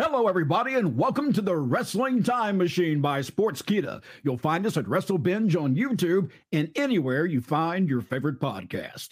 Hello, 0.00 0.28
everybody, 0.28 0.74
and 0.74 0.96
welcome 0.96 1.32
to 1.32 1.42
the 1.42 1.56
Wrestling 1.56 2.22
Time 2.22 2.56
Machine 2.56 3.00
by 3.00 3.18
Sportskeeda. 3.18 4.00
You'll 4.22 4.38
find 4.38 4.64
us 4.64 4.76
at 4.76 4.84
WrestleBinge 4.84 5.60
on 5.60 5.74
YouTube 5.74 6.30
and 6.52 6.70
anywhere 6.76 7.26
you 7.26 7.40
find 7.40 7.88
your 7.88 8.00
favorite 8.00 8.38
podcast. 8.38 9.08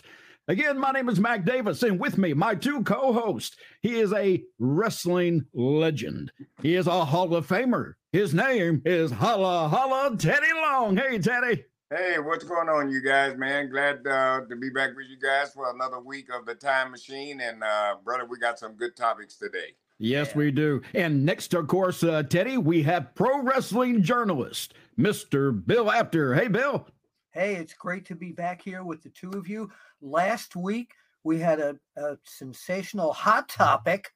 Again, 0.47 0.79
my 0.79 0.93
name 0.93 1.09
is 1.09 1.19
Mac 1.19 1.45
Davis, 1.45 1.83
and 1.83 1.99
with 1.99 2.19
me, 2.19 2.35
my 2.35 2.55
two 2.55 2.85
co 2.85 3.13
hosts. 3.13 3.57
He 3.83 3.99
is 3.99 4.13
a 4.13 4.45
wrestling 4.61 5.47
legend, 5.53 6.31
he 6.63 6.77
is 6.77 6.87
a 6.87 7.05
Hall 7.05 7.35
of 7.35 7.49
Famer. 7.49 7.95
His 8.13 8.33
name 8.33 8.81
is 8.85 9.11
Holla 9.11 9.69
Holla 9.69 10.17
Teddy 10.17 10.53
Long. 10.55 10.97
Hey, 10.97 11.19
Teddy. 11.19 11.65
Hey, 11.91 12.21
what's 12.21 12.45
going 12.45 12.69
on, 12.69 12.93
you 12.93 13.03
guys, 13.03 13.37
man? 13.37 13.71
Glad 13.71 14.07
uh, 14.07 14.43
to 14.49 14.55
be 14.55 14.71
back 14.71 14.91
with 14.95 15.07
you 15.11 15.19
guys 15.19 15.53
for 15.53 15.69
another 15.75 15.99
week 15.99 16.29
of 16.33 16.47
the 16.47 16.55
Time 16.55 16.93
Machine. 16.93 17.41
And, 17.41 17.65
uh, 17.65 17.97
brother, 18.05 18.25
we 18.25 18.39
got 18.39 18.61
some 18.61 18.75
good 18.75 18.95
topics 18.95 19.37
today. 19.37 19.75
Yes, 19.99 20.29
yeah. 20.29 20.39
we 20.39 20.51
do. 20.51 20.83
And 20.95 21.25
next, 21.25 21.55
of 21.55 21.69
course, 21.69 22.03
uh, 22.03 22.23
Teddy, 22.23 22.59
we 22.59 22.83
have 22.83 23.15
pro 23.15 23.43
wrestling 23.43 24.03
journalist, 24.03 24.75
Mr. 24.99 25.67
Bill 25.67 25.91
Apter. 25.91 26.35
Hey, 26.35 26.49
Bill. 26.49 26.87
Hey, 27.33 27.57
it's 27.57 27.75
great 27.75 28.07
to 28.07 28.15
be 28.15 28.33
back 28.33 28.63
here 28.63 28.83
with 28.83 29.03
the 29.03 29.11
two 29.11 29.31
of 29.31 29.49
you. 29.49 29.71
Last 30.01 30.57
week, 30.57 30.93
we 31.25 31.39
had 31.39 31.61
a, 31.61 31.77
a 31.97 32.17
sensational 32.25 33.13
hot 33.13 33.49
topic 33.49 34.13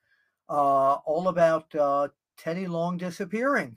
uh, 0.48 0.94
all 1.04 1.28
about 1.28 1.74
uh, 1.74 2.08
Teddy 2.38 2.66
Long 2.66 2.96
disappearing. 2.96 3.76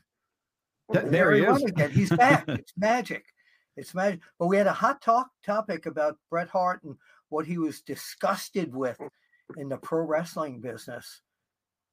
Th- 0.92 1.06
there, 1.06 1.31
he 1.34 1.44
is. 1.44 1.64
Again. 1.64 1.92
He's 1.92 2.09
back. 2.09 2.45
it's 2.48 2.73
magic. 2.78 3.26
It's 3.76 3.94
magic. 3.95 4.22
But 4.40 4.48
we 4.48 4.58
had 4.58 4.67
a 4.67 4.73
hot 4.73 5.02
talk 5.02 5.30
topic 5.45 5.86
about 5.86 6.17
Bret 6.30 6.50
Hart 6.50 6.84
and 6.84 6.95
what 7.30 7.45
he 7.45 7.58
was 7.58 7.81
disgusted 7.81 8.73
with 8.73 9.00
in 9.58 9.70
the 9.70 9.78
pro 9.78 10.06
wrestling 10.06 10.59
business. 10.59 11.22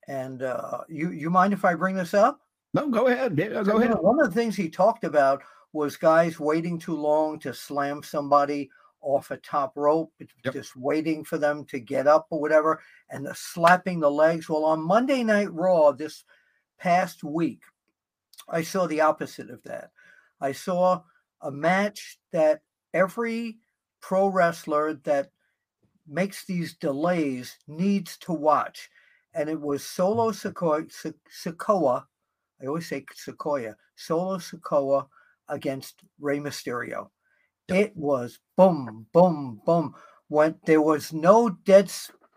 And 0.08 0.42
uh, 0.42 0.78
you 0.88 1.10
you 1.10 1.30
mind 1.30 1.52
if 1.52 1.64
I 1.64 1.74
bring 1.74 1.94
this 1.94 2.14
up? 2.14 2.40
No, 2.74 2.88
go 2.88 3.08
ahead. 3.08 3.36
Go 3.36 3.78
ahead. 3.78 3.94
One 4.00 4.20
of 4.20 4.28
the 4.28 4.34
things 4.34 4.56
he 4.56 4.68
talked 4.68 5.04
about 5.04 5.42
was 5.72 5.96
guys 5.96 6.40
waiting 6.40 6.78
too 6.78 6.96
long 6.96 7.38
to 7.40 7.54
slam 7.54 8.02
somebody 8.02 8.70
off 9.02 9.30
a 9.30 9.36
top 9.38 9.72
rope, 9.76 10.12
yep. 10.44 10.52
just 10.52 10.76
waiting 10.76 11.24
for 11.24 11.38
them 11.38 11.64
to 11.64 11.78
get 11.80 12.06
up 12.06 12.26
or 12.30 12.40
whatever, 12.40 12.80
and 13.10 13.24
the 13.24 13.34
slapping 13.34 14.00
the 14.00 14.10
legs. 14.10 14.48
Well, 14.48 14.64
on 14.64 14.82
Monday 14.82 15.22
Night 15.22 15.52
Raw 15.52 15.92
this 15.92 16.24
past 16.78 17.24
week, 17.24 17.62
I 18.48 18.62
saw 18.62 18.86
the 18.86 19.00
opposite 19.00 19.50
of 19.50 19.62
that. 19.64 19.90
I 20.40 20.52
saw 20.52 21.02
a 21.40 21.50
match 21.50 22.18
that 22.32 22.60
every 22.92 23.58
pro 24.00 24.26
wrestler 24.28 24.94
that 25.04 25.30
makes 26.06 26.44
these 26.44 26.74
delays 26.74 27.56
needs 27.68 28.16
to 28.18 28.32
watch 28.32 28.90
and 29.34 29.48
it 29.48 29.60
was 29.60 29.84
Solo 29.84 30.30
Sikoa. 30.30 32.04
I 32.62 32.66
always 32.66 32.86
say 32.86 33.04
Sequoia. 33.14 33.76
Solo 33.96 34.38
Sikoa 34.38 35.06
against 35.48 36.00
Rey 36.20 36.38
Mysterio. 36.38 37.10
It 37.68 37.96
was 37.96 38.38
boom, 38.56 39.06
boom, 39.12 39.60
boom. 39.64 39.94
When 40.28 40.56
there 40.64 40.82
was 40.82 41.12
no 41.12 41.50
dead 41.64 41.90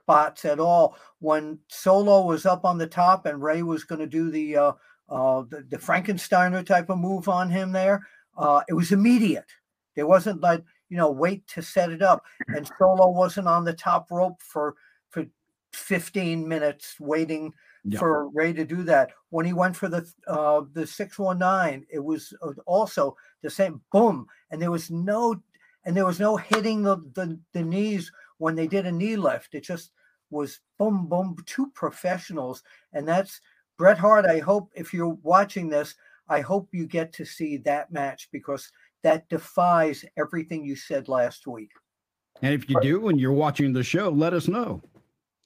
spots 0.03 0.45
at 0.45 0.59
all. 0.59 0.97
When 1.19 1.59
Solo 1.69 2.25
was 2.25 2.45
up 2.45 2.65
on 2.65 2.77
the 2.77 2.87
top 2.87 3.25
and 3.25 3.41
Rey 3.41 3.63
was 3.63 3.83
going 3.83 3.99
to 3.99 4.07
do 4.07 4.29
the, 4.29 4.57
uh, 4.57 4.71
uh, 5.09 5.43
the 5.49 5.65
the 5.69 5.77
Frankensteiner 5.77 6.65
type 6.65 6.89
of 6.89 6.97
move 6.97 7.29
on 7.29 7.49
him 7.49 7.71
there, 7.71 8.05
uh, 8.37 8.61
it 8.67 8.73
was 8.73 8.91
immediate. 8.91 9.49
There 9.95 10.07
wasn't 10.07 10.41
like 10.41 10.63
you 10.89 10.97
know 10.97 11.11
wait 11.11 11.47
to 11.49 11.61
set 11.61 11.91
it 11.91 12.01
up, 12.01 12.23
and 12.47 12.69
Solo 12.77 13.09
wasn't 13.09 13.47
on 13.47 13.63
the 13.63 13.73
top 13.73 14.11
rope 14.11 14.41
for 14.41 14.75
for 15.09 15.25
15 15.73 16.47
minutes 16.47 16.99
waiting 16.99 17.53
yep. 17.83 17.99
for 17.99 18.29
Rey 18.29 18.53
to 18.53 18.65
do 18.65 18.83
that. 18.83 19.11
When 19.29 19.45
he 19.45 19.53
went 19.53 19.75
for 19.75 19.89
the 19.89 20.07
uh, 20.27 20.61
the 20.73 20.85
619, 20.87 21.85
it 21.91 22.03
was 22.03 22.33
uh, 22.41 22.51
also 22.65 23.15
the 23.41 23.49
same 23.49 23.81
boom, 23.91 24.27
and 24.51 24.61
there 24.61 24.71
was 24.71 24.91
no 24.91 25.41
and 25.85 25.95
there 25.95 26.05
was 26.05 26.19
no 26.19 26.37
hitting 26.37 26.81
the, 26.83 26.97
the 27.13 27.39
the 27.53 27.63
knees 27.63 28.11
when 28.37 28.55
they 28.55 28.67
did 28.67 28.85
a 28.85 28.91
knee 28.91 29.15
lift. 29.15 29.55
It 29.55 29.63
just 29.63 29.91
was 30.29 30.59
boom 30.77 31.07
boom 31.07 31.35
two 31.45 31.71
professionals, 31.75 32.63
and 32.93 33.07
that's 33.07 33.41
Bret 33.77 33.97
Hart. 33.97 34.25
I 34.25 34.39
hope 34.39 34.71
if 34.75 34.93
you're 34.93 35.17
watching 35.23 35.69
this, 35.69 35.95
I 36.29 36.41
hope 36.41 36.69
you 36.71 36.87
get 36.87 37.13
to 37.13 37.25
see 37.25 37.57
that 37.57 37.91
match 37.91 38.29
because 38.31 38.71
that 39.03 39.27
defies 39.29 40.05
everything 40.17 40.63
you 40.65 40.75
said 40.75 41.09
last 41.09 41.45
week. 41.45 41.71
And 42.41 42.53
if 42.53 42.69
you 42.69 42.79
do 42.81 43.09
and 43.09 43.19
you're 43.19 43.31
watching 43.31 43.73
the 43.73 43.83
show, 43.83 44.09
let 44.09 44.33
us 44.33 44.47
know. 44.47 44.81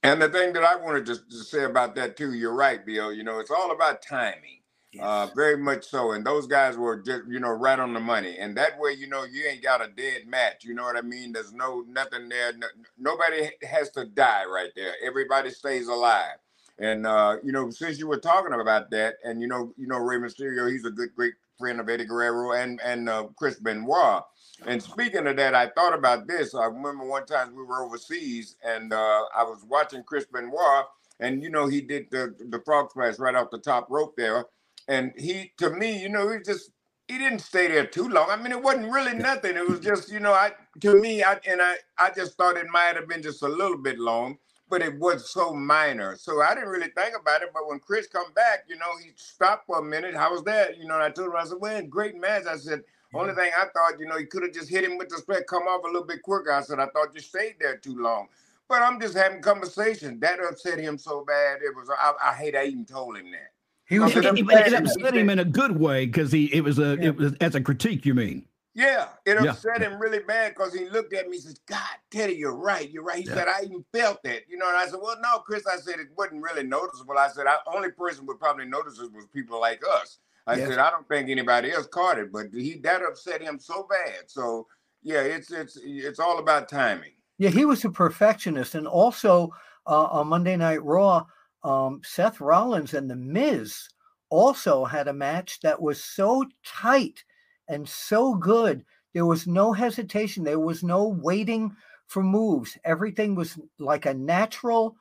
And 0.03 0.21
the 0.21 0.29
thing 0.29 0.53
that 0.53 0.63
I 0.63 0.75
wanted 0.75 1.05
to, 1.07 1.15
to, 1.15 1.43
say 1.43 1.63
about 1.63 1.95
that 1.95 2.17
too, 2.17 2.33
you're 2.33 2.53
right, 2.53 2.85
Bill. 2.85 3.11
You 3.11 3.23
know, 3.23 3.39
it's 3.39 3.51
all 3.51 3.71
about 3.71 4.01
timing. 4.01 4.59
Yes. 4.93 5.03
Uh, 5.03 5.27
very 5.35 5.57
much 5.57 5.85
so. 5.85 6.11
And 6.13 6.25
those 6.25 6.47
guys 6.47 6.77
were 6.77 6.97
just, 6.97 7.23
you 7.27 7.39
know, 7.39 7.49
right 7.49 7.77
on 7.77 7.93
the 7.93 7.99
money. 7.99 8.37
And 8.37 8.55
that 8.57 8.79
way, 8.79 8.93
you 8.93 9.07
know, 9.07 9.25
you 9.25 9.45
ain't 9.45 9.61
got 9.61 9.83
a 9.83 9.89
dead 9.89 10.27
match. 10.27 10.63
You 10.63 10.75
know 10.75 10.83
what 10.83 10.95
I 10.95 11.01
mean? 11.01 11.33
There's 11.33 11.53
no 11.53 11.83
nothing 11.87 12.29
there. 12.29 12.53
No, 12.53 12.67
nobody 12.97 13.49
has 13.69 13.89
to 13.91 14.05
die 14.05 14.45
right 14.45 14.71
there. 14.75 14.93
Everybody 15.03 15.49
stays 15.49 15.87
alive. 15.87 16.37
And 16.79 17.07
uh, 17.07 17.37
you 17.43 17.51
know, 17.51 17.69
since 17.69 17.97
you 17.97 18.07
were 18.07 18.19
talking 18.19 18.53
about 18.53 18.91
that, 18.91 19.15
and 19.23 19.41
you 19.41 19.47
know, 19.47 19.73
you 19.77 19.87
know, 19.87 19.97
Rey 19.97 20.17
Mysterio, 20.17 20.71
he's 20.71 20.85
a 20.85 20.91
good, 20.91 21.09
great 21.15 21.33
friend 21.57 21.79
of 21.79 21.89
Eddie 21.89 22.05
Guerrero 22.05 22.53
and 22.53 22.79
and 22.83 23.09
uh, 23.09 23.27
Chris 23.35 23.59
Benoit. 23.59 24.23
And 24.65 24.81
speaking 24.81 25.27
of 25.27 25.37
that, 25.37 25.55
I 25.55 25.67
thought 25.69 25.93
about 25.93 26.27
this. 26.27 26.53
I 26.53 26.65
remember 26.65 27.05
one 27.05 27.25
time 27.25 27.55
we 27.55 27.63
were 27.63 27.83
overseas 27.83 28.55
and 28.63 28.93
uh, 28.93 29.23
I 29.35 29.43
was 29.43 29.63
watching 29.67 30.03
Chris 30.03 30.25
Benoit, 30.25 30.85
and 31.19 31.41
you 31.43 31.49
know 31.49 31.67
he 31.67 31.81
did 31.81 32.07
the 32.11 32.35
the 32.49 32.61
frog 32.65 32.91
splash 32.91 33.19
right 33.19 33.35
off 33.35 33.51
the 33.51 33.59
top 33.59 33.87
rope 33.89 34.15
there, 34.17 34.45
and 34.87 35.11
he 35.17 35.51
to 35.57 35.69
me, 35.71 36.01
you 36.01 36.09
know, 36.09 36.29
he 36.31 36.39
just 36.45 36.71
he 37.07 37.17
didn't 37.17 37.39
stay 37.39 37.67
there 37.67 37.85
too 37.87 38.07
long. 38.09 38.27
I 38.29 38.37
mean, 38.37 38.51
it 38.51 38.61
wasn't 38.61 38.91
really 38.91 39.13
nothing. 39.15 39.55
It 39.55 39.67
was 39.67 39.79
just 39.79 40.11
you 40.11 40.19
know, 40.19 40.33
I 40.33 40.51
to 40.81 40.99
me, 40.99 41.23
I 41.23 41.39
and 41.47 41.61
I 41.61 41.75
I 41.97 42.11
just 42.11 42.35
thought 42.37 42.57
it 42.57 42.67
might 42.71 42.95
have 42.95 43.07
been 43.07 43.23
just 43.23 43.43
a 43.43 43.47
little 43.47 43.77
bit 43.77 43.99
long, 43.99 44.37
but 44.69 44.81
it 44.81 44.97
was 44.99 45.31
so 45.31 45.53
minor, 45.53 46.15
so 46.17 46.41
I 46.41 46.53
didn't 46.55 46.69
really 46.69 46.91
think 46.95 47.15
about 47.19 47.41
it. 47.41 47.49
But 47.53 47.67
when 47.67 47.79
Chris 47.79 48.07
come 48.07 48.33
back, 48.33 48.65
you 48.69 48.77
know, 48.77 48.97
he 49.03 49.11
stopped 49.17 49.67
for 49.67 49.79
a 49.79 49.83
minute. 49.83 50.15
How 50.15 50.31
was 50.33 50.43
that? 50.43 50.77
You 50.77 50.87
know, 50.87 50.99
I 51.01 51.09
told 51.11 51.29
him 51.29 51.35
I 51.37 51.45
said, 51.45 51.57
"Well, 51.59 51.81
great 51.83 52.15
match." 52.15 52.45
I 52.47 52.57
said 52.57 52.81
only 53.13 53.33
thing 53.33 53.51
I 53.57 53.65
thought, 53.65 53.99
you 53.99 54.05
know, 54.05 54.17
you 54.17 54.27
could 54.27 54.43
have 54.43 54.53
just 54.53 54.69
hit 54.69 54.83
him 54.83 54.97
with 54.97 55.09
the 55.09 55.17
split, 55.17 55.47
come 55.47 55.63
off 55.63 55.83
a 55.83 55.87
little 55.87 56.05
bit 56.05 56.21
quicker. 56.21 56.51
I 56.51 56.61
said, 56.61 56.79
I 56.79 56.87
thought 56.87 57.13
you 57.13 57.21
stayed 57.21 57.55
there 57.59 57.77
too 57.77 57.97
long. 57.97 58.27
But 58.67 58.81
I'm 58.81 58.99
just 58.99 59.15
having 59.15 59.41
conversation. 59.41 60.19
That 60.19 60.39
upset 60.39 60.77
him 60.77 60.97
so 60.97 61.23
bad. 61.23 61.59
It 61.61 61.73
was 61.73 61.89
I, 61.89 62.13
I 62.21 62.33
hate 62.33 62.55
I 62.55 62.65
even 62.65 62.85
told 62.85 63.17
him 63.17 63.31
that. 63.31 63.51
He 63.85 63.99
was 63.99 64.13
it, 64.13 64.25
it, 64.25 64.39
it 64.39 64.73
upset 64.73 65.15
him 65.15 65.29
in 65.29 65.39
a 65.39 65.45
good 65.45 65.79
way 65.79 66.05
because 66.05 66.33
he 66.33 66.53
it 66.53 66.63
was 66.63 66.77
a 66.77 66.97
yeah. 66.99 67.07
it 67.07 67.15
was 67.15 67.33
as 67.39 67.55
a 67.55 67.61
critique, 67.61 68.05
you 68.05 68.13
mean? 68.13 68.45
Yeah, 68.77 69.07
it 69.25 69.37
upset 69.37 69.79
yeah. 69.79 69.87
him 69.89 69.99
really 69.99 70.19
bad 70.19 70.53
because 70.53 70.71
he 70.71 70.87
looked 70.89 71.11
at 71.13 71.27
me 71.27 71.37
and 71.37 71.45
says, 71.45 71.59
God, 71.65 71.79
Teddy, 72.11 72.33
you're 72.33 72.55
right. 72.55 72.87
You're 72.91 73.01
right. 73.01 73.17
He 73.17 73.23
yeah. 73.27 73.33
said, 73.33 73.47
I 73.47 73.63
even 73.63 73.83
felt 73.91 74.21
that. 74.21 74.43
You 74.47 74.57
know, 74.57 74.67
and 74.67 74.77
I 74.77 74.85
said, 74.85 74.99
Well, 75.01 75.15
no, 75.19 75.39
Chris, 75.39 75.65
I 75.65 75.77
said 75.77 75.99
it 75.99 76.09
wasn't 76.15 76.43
really 76.43 76.61
noticeable. 76.61 77.17
I 77.17 77.29
said, 77.29 77.47
I 77.47 77.55
only 77.73 77.89
person 77.89 78.27
would 78.27 78.39
probably 78.39 78.65
notice 78.65 78.99
it 78.99 79.11
was 79.11 79.25
people 79.33 79.59
like 79.59 79.81
us. 79.89 80.19
I 80.47 80.55
yes. 80.55 80.69
said, 80.69 80.79
I 80.79 80.89
don't 80.89 81.07
think 81.07 81.29
anybody 81.29 81.71
else 81.71 81.87
caught 81.87 82.17
it, 82.17 82.31
but 82.31 82.47
he 82.53 82.79
that 82.83 83.01
upset 83.03 83.41
him 83.41 83.59
so 83.59 83.85
bad. 83.89 84.23
So 84.27 84.65
yeah, 85.03 85.21
it's 85.21 85.51
it's 85.51 85.77
it's 85.83 86.19
all 86.19 86.39
about 86.39 86.69
timing. 86.69 87.11
Yeah, 87.37 87.49
he 87.49 87.65
was 87.65 87.85
a 87.85 87.89
perfectionist, 87.89 88.73
and 88.73 88.87
also 88.87 89.53
uh, 89.85 90.05
on 90.05 90.27
Monday 90.27 90.55
Night 90.55 90.83
Raw, 90.83 91.25
um, 91.63 92.01
Seth 92.03 92.41
Rollins 92.41 92.93
and 92.93 93.09
The 93.09 93.15
Miz 93.15 93.89
also 94.29 94.85
had 94.85 95.07
a 95.07 95.13
match 95.13 95.59
that 95.61 95.81
was 95.81 96.03
so 96.03 96.45
tight 96.65 97.23
and 97.67 97.87
so 97.87 98.33
good. 98.35 98.85
There 99.13 99.25
was 99.25 99.47
no 99.47 99.73
hesitation. 99.73 100.43
There 100.43 100.59
was 100.59 100.83
no 100.83 101.07
waiting 101.07 101.75
for 102.07 102.23
moves. 102.23 102.77
Everything 102.83 103.35
was 103.35 103.57
like 103.79 104.05
a 104.05 104.13
natural 104.13 104.95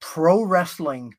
pro 0.00 0.42
wrestling 0.42 1.14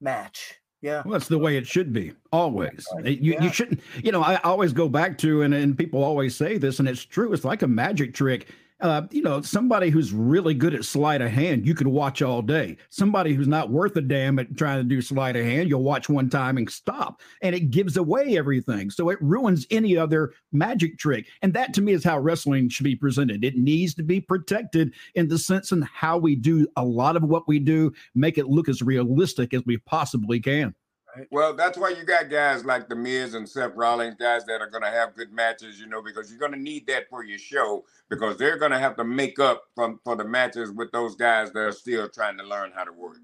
match. 0.00 0.59
Yeah. 0.80 1.02
Well, 1.04 1.12
that's 1.12 1.28
the 1.28 1.38
way 1.38 1.56
it 1.56 1.66
should 1.66 1.92
be 1.92 2.12
always. 2.32 2.86
You, 3.04 3.34
yeah. 3.34 3.42
you 3.42 3.52
shouldn't, 3.52 3.80
you 4.02 4.12
know, 4.12 4.22
I 4.22 4.36
always 4.36 4.72
go 4.72 4.88
back 4.88 5.18
to, 5.18 5.42
and, 5.42 5.52
and 5.52 5.76
people 5.76 6.02
always 6.02 6.34
say 6.34 6.56
this, 6.56 6.78
and 6.78 6.88
it's 6.88 7.04
true. 7.04 7.32
It's 7.32 7.44
like 7.44 7.62
a 7.62 7.68
magic 7.68 8.14
trick 8.14 8.48
uh, 8.80 9.02
you 9.10 9.22
know, 9.22 9.40
somebody 9.42 9.90
who's 9.90 10.12
really 10.12 10.54
good 10.54 10.74
at 10.74 10.84
sleight 10.84 11.20
of 11.20 11.30
hand, 11.30 11.66
you 11.66 11.74
could 11.74 11.86
watch 11.86 12.22
all 12.22 12.42
day. 12.42 12.76
Somebody 12.88 13.34
who's 13.34 13.48
not 13.48 13.70
worth 13.70 13.96
a 13.96 14.00
damn 14.00 14.38
at 14.38 14.56
trying 14.56 14.78
to 14.78 14.84
do 14.84 15.02
sleight 15.02 15.36
of 15.36 15.44
hand, 15.44 15.68
you'll 15.68 15.82
watch 15.82 16.08
one 16.08 16.30
time 16.30 16.56
and 16.56 16.70
stop. 16.70 17.20
And 17.42 17.54
it 17.54 17.70
gives 17.70 17.96
away 17.96 18.38
everything. 18.38 18.90
So 18.90 19.10
it 19.10 19.18
ruins 19.20 19.66
any 19.70 19.96
other 19.96 20.32
magic 20.52 20.98
trick. 20.98 21.26
And 21.42 21.52
that 21.54 21.74
to 21.74 21.82
me 21.82 21.92
is 21.92 22.04
how 22.04 22.18
wrestling 22.18 22.68
should 22.68 22.84
be 22.84 22.96
presented. 22.96 23.44
It 23.44 23.56
needs 23.56 23.94
to 23.94 24.02
be 24.02 24.20
protected 24.20 24.94
in 25.14 25.28
the 25.28 25.38
sense 25.38 25.72
in 25.72 25.82
how 25.82 26.18
we 26.18 26.34
do 26.34 26.66
a 26.76 26.84
lot 26.84 27.16
of 27.16 27.22
what 27.22 27.46
we 27.46 27.58
do, 27.58 27.92
make 28.14 28.38
it 28.38 28.48
look 28.48 28.68
as 28.68 28.82
realistic 28.82 29.52
as 29.54 29.62
we 29.66 29.78
possibly 29.78 30.40
can. 30.40 30.74
Right. 31.16 31.26
Well, 31.30 31.54
that's 31.54 31.76
why 31.76 31.90
you 31.90 32.04
got 32.04 32.30
guys 32.30 32.64
like 32.64 32.88
The 32.88 32.96
Miz 32.96 33.34
and 33.34 33.48
Seth 33.48 33.74
Rollins, 33.74 34.16
guys 34.18 34.44
that 34.46 34.60
are 34.60 34.68
going 34.68 34.82
to 34.82 34.90
have 34.90 35.14
good 35.16 35.32
matches, 35.32 35.80
you 35.80 35.86
know, 35.86 36.02
because 36.02 36.30
you're 36.30 36.38
going 36.38 36.52
to 36.52 36.58
need 36.58 36.86
that 36.86 37.08
for 37.08 37.24
your 37.24 37.38
show 37.38 37.84
because 38.08 38.36
they're 38.36 38.58
going 38.58 38.70
to 38.72 38.78
have 38.78 38.96
to 38.96 39.04
make 39.04 39.38
up 39.38 39.64
from, 39.74 40.00
for 40.04 40.16
the 40.16 40.24
matches 40.24 40.70
with 40.70 40.92
those 40.92 41.16
guys 41.16 41.50
that 41.52 41.60
are 41.60 41.72
still 41.72 42.08
trying 42.08 42.38
to 42.38 42.44
learn 42.44 42.72
how 42.74 42.84
to 42.84 42.92
work. 42.92 43.18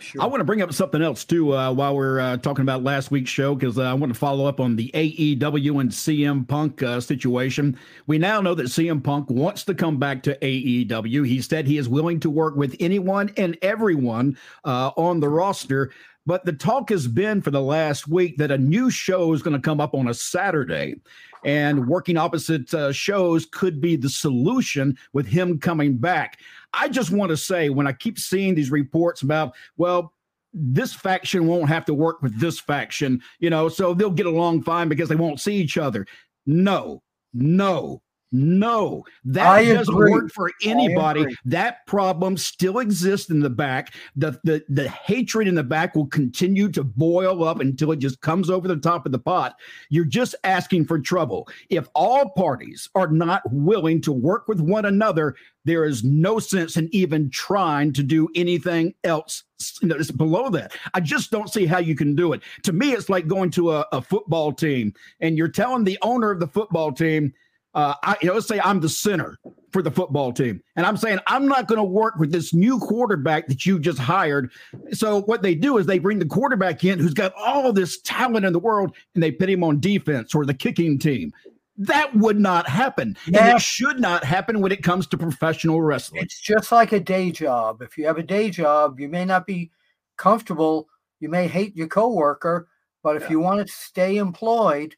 Sure. 0.00 0.22
I 0.22 0.26
want 0.26 0.40
to 0.40 0.44
bring 0.44 0.62
up 0.62 0.72
something 0.72 1.02
else 1.02 1.24
too 1.24 1.56
uh, 1.56 1.72
while 1.72 1.96
we're 1.96 2.20
uh, 2.20 2.36
talking 2.38 2.62
about 2.62 2.82
last 2.82 3.10
week's 3.10 3.30
show 3.30 3.54
because 3.54 3.78
uh, 3.78 3.82
I 3.82 3.94
want 3.94 4.12
to 4.12 4.18
follow 4.18 4.44
up 4.44 4.60
on 4.60 4.76
the 4.76 4.90
AEW 4.94 5.80
and 5.80 5.90
CM 5.90 6.46
Punk 6.46 6.82
uh, 6.82 7.00
situation. 7.00 7.78
We 8.06 8.18
now 8.18 8.40
know 8.40 8.54
that 8.54 8.66
CM 8.66 9.02
Punk 9.02 9.30
wants 9.30 9.64
to 9.64 9.74
come 9.74 9.98
back 9.98 10.22
to 10.24 10.38
AEW. 10.40 11.26
He 11.26 11.40
said 11.40 11.66
he 11.66 11.78
is 11.78 11.88
willing 11.88 12.20
to 12.20 12.30
work 12.30 12.56
with 12.56 12.76
anyone 12.80 13.32
and 13.36 13.56
everyone 13.62 14.36
uh, 14.64 14.90
on 14.96 15.20
the 15.20 15.28
roster. 15.28 15.90
But 16.28 16.44
the 16.44 16.52
talk 16.52 16.90
has 16.90 17.08
been 17.08 17.40
for 17.40 17.50
the 17.50 17.62
last 17.62 18.06
week 18.06 18.36
that 18.36 18.50
a 18.50 18.58
new 18.58 18.90
show 18.90 19.32
is 19.32 19.40
going 19.40 19.56
to 19.56 19.62
come 19.62 19.80
up 19.80 19.94
on 19.94 20.08
a 20.08 20.14
Saturday 20.14 20.96
and 21.42 21.88
working 21.88 22.18
opposite 22.18 22.74
uh, 22.74 22.92
shows 22.92 23.46
could 23.46 23.80
be 23.80 23.96
the 23.96 24.10
solution 24.10 24.98
with 25.14 25.26
him 25.26 25.58
coming 25.58 25.96
back. 25.96 26.38
I 26.74 26.90
just 26.90 27.12
want 27.12 27.30
to 27.30 27.36
say 27.38 27.70
when 27.70 27.86
I 27.86 27.94
keep 27.94 28.18
seeing 28.18 28.54
these 28.54 28.70
reports 28.70 29.22
about, 29.22 29.54
well, 29.78 30.12
this 30.52 30.92
faction 30.92 31.46
won't 31.46 31.70
have 31.70 31.86
to 31.86 31.94
work 31.94 32.20
with 32.20 32.38
this 32.38 32.60
faction, 32.60 33.22
you 33.38 33.48
know, 33.48 33.70
so 33.70 33.94
they'll 33.94 34.10
get 34.10 34.26
along 34.26 34.64
fine 34.64 34.90
because 34.90 35.08
they 35.08 35.16
won't 35.16 35.40
see 35.40 35.54
each 35.54 35.78
other. 35.78 36.06
No, 36.44 37.02
no, 37.32 38.02
no, 38.30 39.04
that 39.24 39.62
doesn't 39.62 39.94
work 39.94 40.32
for 40.32 40.50
anybody. 40.62 41.26
That 41.44 41.86
problem 41.86 42.36
still 42.36 42.78
exists 42.78 43.30
in 43.30 43.40
the 43.40 43.50
back. 43.50 43.94
The, 44.16 44.38
the 44.44 44.62
the 44.68 44.88
hatred 44.88 45.48
in 45.48 45.54
the 45.54 45.64
back 45.64 45.94
will 45.94 46.06
continue 46.06 46.70
to 46.72 46.84
boil 46.84 47.44
up 47.44 47.60
until 47.60 47.92
it 47.92 47.98
just 47.98 48.20
comes 48.20 48.50
over 48.50 48.68
the 48.68 48.76
top 48.76 49.06
of 49.06 49.12
the 49.12 49.18
pot. 49.18 49.54
You're 49.88 50.04
just 50.04 50.34
asking 50.44 50.84
for 50.86 50.98
trouble. 50.98 51.48
If 51.70 51.88
all 51.94 52.30
parties 52.30 52.88
are 52.94 53.08
not 53.08 53.42
willing 53.50 54.00
to 54.02 54.12
work 54.12 54.46
with 54.48 54.60
one 54.60 54.84
another, 54.84 55.34
there 55.64 55.84
is 55.84 56.04
no 56.04 56.38
sense 56.38 56.76
in 56.76 56.88
even 56.92 57.30
trying 57.30 57.92
to 57.94 58.02
do 58.02 58.28
anything 58.34 58.94
else 59.04 59.44
you 59.82 59.88
know, 59.88 59.96
it's 59.96 60.10
below 60.10 60.48
that. 60.50 60.72
I 60.94 61.00
just 61.00 61.30
don't 61.30 61.52
see 61.52 61.66
how 61.66 61.78
you 61.78 61.96
can 61.96 62.14
do 62.14 62.32
it. 62.32 62.42
To 62.62 62.72
me, 62.72 62.92
it's 62.92 63.08
like 63.08 63.26
going 63.26 63.50
to 63.52 63.72
a, 63.72 63.86
a 63.92 64.00
football 64.00 64.52
team 64.52 64.94
and 65.20 65.36
you're 65.36 65.48
telling 65.48 65.84
the 65.84 65.98
owner 66.02 66.30
of 66.30 66.40
the 66.40 66.46
football 66.46 66.92
team, 66.92 67.32
uh, 67.74 67.94
I, 68.02 68.16
you 68.22 68.28
know, 68.28 68.34
let's 68.34 68.48
say 68.48 68.60
I'm 68.60 68.80
the 68.80 68.88
center 68.88 69.38
for 69.72 69.82
the 69.82 69.90
football 69.90 70.32
team, 70.32 70.62
and 70.76 70.86
I'm 70.86 70.96
saying 70.96 71.18
I'm 71.26 71.46
not 71.46 71.68
going 71.68 71.78
to 71.78 71.84
work 71.84 72.16
with 72.18 72.32
this 72.32 72.54
new 72.54 72.78
quarterback 72.78 73.46
that 73.48 73.66
you 73.66 73.78
just 73.78 73.98
hired. 73.98 74.50
So 74.92 75.22
what 75.22 75.42
they 75.42 75.54
do 75.54 75.76
is 75.78 75.86
they 75.86 75.98
bring 75.98 76.18
the 76.18 76.26
quarterback 76.26 76.84
in 76.84 76.98
who's 76.98 77.14
got 77.14 77.32
all 77.36 77.72
this 77.72 78.00
talent 78.00 78.46
in 78.46 78.52
the 78.52 78.58
world, 78.58 78.96
and 79.14 79.22
they 79.22 79.30
put 79.30 79.50
him 79.50 79.62
on 79.62 79.80
defense 79.80 80.34
or 80.34 80.46
the 80.46 80.54
kicking 80.54 80.98
team. 80.98 81.32
That 81.76 82.12
would 82.16 82.40
not 82.40 82.68
happen, 82.68 83.16
yeah. 83.26 83.50
and 83.50 83.56
it 83.56 83.62
should 83.62 84.00
not 84.00 84.24
happen 84.24 84.60
when 84.60 84.72
it 84.72 84.82
comes 84.82 85.06
to 85.08 85.18
professional 85.18 85.80
wrestling. 85.80 86.22
It's 86.22 86.40
just 86.40 86.72
like 86.72 86.92
a 86.92 87.00
day 87.00 87.30
job. 87.30 87.82
If 87.82 87.96
you 87.96 88.06
have 88.06 88.18
a 88.18 88.22
day 88.22 88.50
job, 88.50 88.98
you 88.98 89.08
may 89.08 89.24
not 89.24 89.46
be 89.46 89.70
comfortable. 90.16 90.88
You 91.20 91.28
may 91.28 91.46
hate 91.46 91.76
your 91.76 91.86
coworker, 91.86 92.68
but 93.04 93.16
if 93.16 93.24
yeah. 93.24 93.30
you 93.30 93.40
want 93.40 93.64
to 93.64 93.72
stay 93.72 94.16
employed 94.16 94.96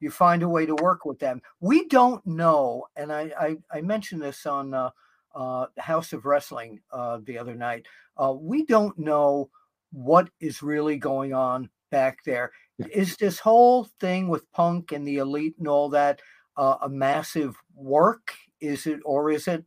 you 0.00 0.10
find 0.10 0.42
a 0.42 0.48
way 0.48 0.66
to 0.66 0.74
work 0.76 1.04
with 1.04 1.18
them. 1.18 1.40
We 1.60 1.86
don't 1.88 2.24
know, 2.26 2.86
and 2.96 3.12
I 3.12 3.32
I, 3.38 3.56
I 3.70 3.80
mentioned 3.80 4.22
this 4.22 4.46
on 4.46 4.74
uh, 4.74 4.90
uh, 5.34 5.66
House 5.78 6.12
of 6.12 6.26
Wrestling 6.26 6.80
uh, 6.90 7.20
the 7.24 7.38
other 7.38 7.54
night. 7.54 7.86
Uh, 8.16 8.34
we 8.38 8.64
don't 8.64 8.98
know 8.98 9.50
what 9.92 10.30
is 10.40 10.62
really 10.62 10.96
going 10.96 11.32
on 11.32 11.70
back 11.90 12.24
there. 12.24 12.52
Is 12.92 13.16
this 13.16 13.38
whole 13.38 13.84
thing 14.00 14.28
with 14.28 14.50
Punk 14.52 14.92
and 14.92 15.06
the 15.06 15.18
Elite 15.18 15.54
and 15.58 15.68
all 15.68 15.88
that 15.90 16.20
uh, 16.56 16.76
a 16.82 16.88
massive 16.88 17.56
work? 17.74 18.34
Is 18.60 18.86
it, 18.86 19.00
or 19.04 19.30
is 19.30 19.48
it, 19.48 19.64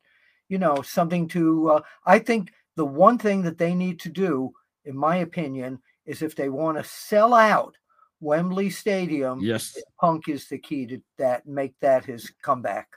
you 0.48 0.58
know, 0.58 0.82
something 0.82 1.28
to? 1.30 1.72
Uh, 1.72 1.82
I 2.06 2.20
think 2.20 2.52
the 2.76 2.86
one 2.86 3.18
thing 3.18 3.42
that 3.44 3.58
they 3.58 3.74
need 3.74 4.00
to 4.02 4.10
do, 4.10 4.52
in 4.86 4.96
my 4.98 5.18
opinion, 5.18 5.80
is 6.06 6.22
if 6.22 6.36
they 6.36 6.50
want 6.50 6.78
to 6.78 6.84
sell 6.84 7.34
out 7.34 7.78
Wembley 8.22 8.70
Stadium. 8.70 9.40
Yes. 9.42 9.78
Punk 10.00 10.28
is 10.28 10.48
the 10.48 10.58
key 10.58 10.86
to 10.88 11.02
that, 11.18 11.48
make 11.48 11.74
that 11.82 12.06
his 12.06 12.32
comeback. 12.42 12.88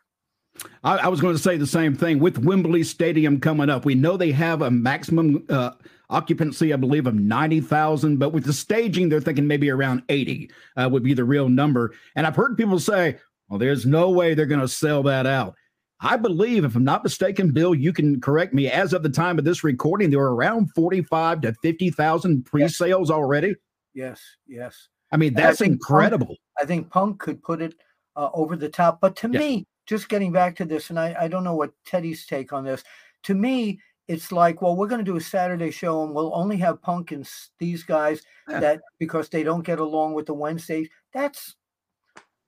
I, 0.84 0.98
I, 0.98 1.08
was 1.08 1.20
going 1.20 1.34
to 1.34 1.42
say 1.42 1.56
the 1.56 1.66
same 1.66 1.94
thing 1.94 2.18
with 2.18 2.38
Wembley 2.38 2.82
Stadium 2.82 3.40
coming 3.40 3.70
up. 3.70 3.84
We 3.84 3.94
know 3.94 4.16
they 4.16 4.32
have 4.32 4.62
a 4.62 4.70
maximum 4.70 5.44
uh, 5.48 5.70
occupancy, 6.10 6.72
I 6.72 6.76
believe, 6.76 7.06
of 7.06 7.14
90,000, 7.14 8.18
but 8.18 8.30
with 8.30 8.44
the 8.44 8.52
staging, 8.52 9.08
they're 9.08 9.20
thinking 9.20 9.46
maybe 9.46 9.70
around 9.70 10.02
80 10.08 10.50
uh, 10.76 10.88
would 10.92 11.02
be 11.02 11.14
the 11.14 11.24
real 11.24 11.48
number. 11.48 11.94
And 12.16 12.26
I've 12.26 12.36
heard 12.36 12.58
people 12.58 12.78
say, 12.78 13.18
well, 13.48 13.58
there's 13.58 13.86
no 13.86 14.10
way 14.10 14.34
they're 14.34 14.46
going 14.46 14.60
to 14.60 14.68
sell 14.68 15.02
that 15.04 15.26
out. 15.26 15.54
I 16.00 16.16
believe, 16.16 16.64
if 16.64 16.74
I'm 16.74 16.84
not 16.84 17.04
mistaken, 17.04 17.52
Bill, 17.52 17.74
you 17.74 17.92
can 17.92 18.20
correct 18.20 18.52
me. 18.52 18.68
As 18.68 18.92
of 18.92 19.04
the 19.04 19.08
time 19.08 19.38
of 19.38 19.44
this 19.44 19.62
recording, 19.62 20.10
there 20.10 20.20
are 20.20 20.34
around 20.34 20.72
45 20.74 21.42
to 21.42 21.54
50,000 21.62 22.44
pre 22.44 22.66
sales 22.68 23.08
yes. 23.08 23.14
already. 23.14 23.54
Yes, 23.94 24.20
yes. 24.48 24.88
I 25.12 25.16
mean, 25.16 25.34
that's 25.34 25.62
I 25.62 25.66
incredible. 25.66 26.26
Punk, 26.26 26.38
I 26.60 26.64
think 26.64 26.90
Punk 26.90 27.20
could 27.20 27.42
put 27.42 27.62
it 27.62 27.74
uh, 28.16 28.30
over 28.32 28.56
the 28.56 28.68
top. 28.68 29.00
But 29.00 29.14
to 29.16 29.30
yeah. 29.30 29.38
me, 29.38 29.66
just 29.86 30.08
getting 30.08 30.32
back 30.32 30.56
to 30.56 30.64
this, 30.64 30.90
and 30.90 30.98
I, 30.98 31.14
I 31.20 31.28
don't 31.28 31.44
know 31.44 31.54
what 31.54 31.72
Teddy's 31.84 32.26
take 32.26 32.52
on 32.52 32.64
this. 32.64 32.82
To 33.24 33.34
me, 33.34 33.78
it's 34.08 34.32
like, 34.32 34.62
well, 34.62 34.76
we're 34.76 34.88
going 34.88 35.04
to 35.04 35.10
do 35.10 35.16
a 35.16 35.20
Saturday 35.20 35.70
show 35.70 36.04
and 36.04 36.14
we'll 36.14 36.34
only 36.34 36.56
have 36.58 36.82
Punk 36.82 37.12
and 37.12 37.28
these 37.58 37.82
guys 37.82 38.20
yeah. 38.48 38.60
that 38.60 38.80
because 38.98 39.28
they 39.28 39.42
don't 39.42 39.64
get 39.64 39.78
along 39.78 40.14
with 40.14 40.26
the 40.26 40.34
Wednesdays. 40.34 40.88
That's, 41.14 41.54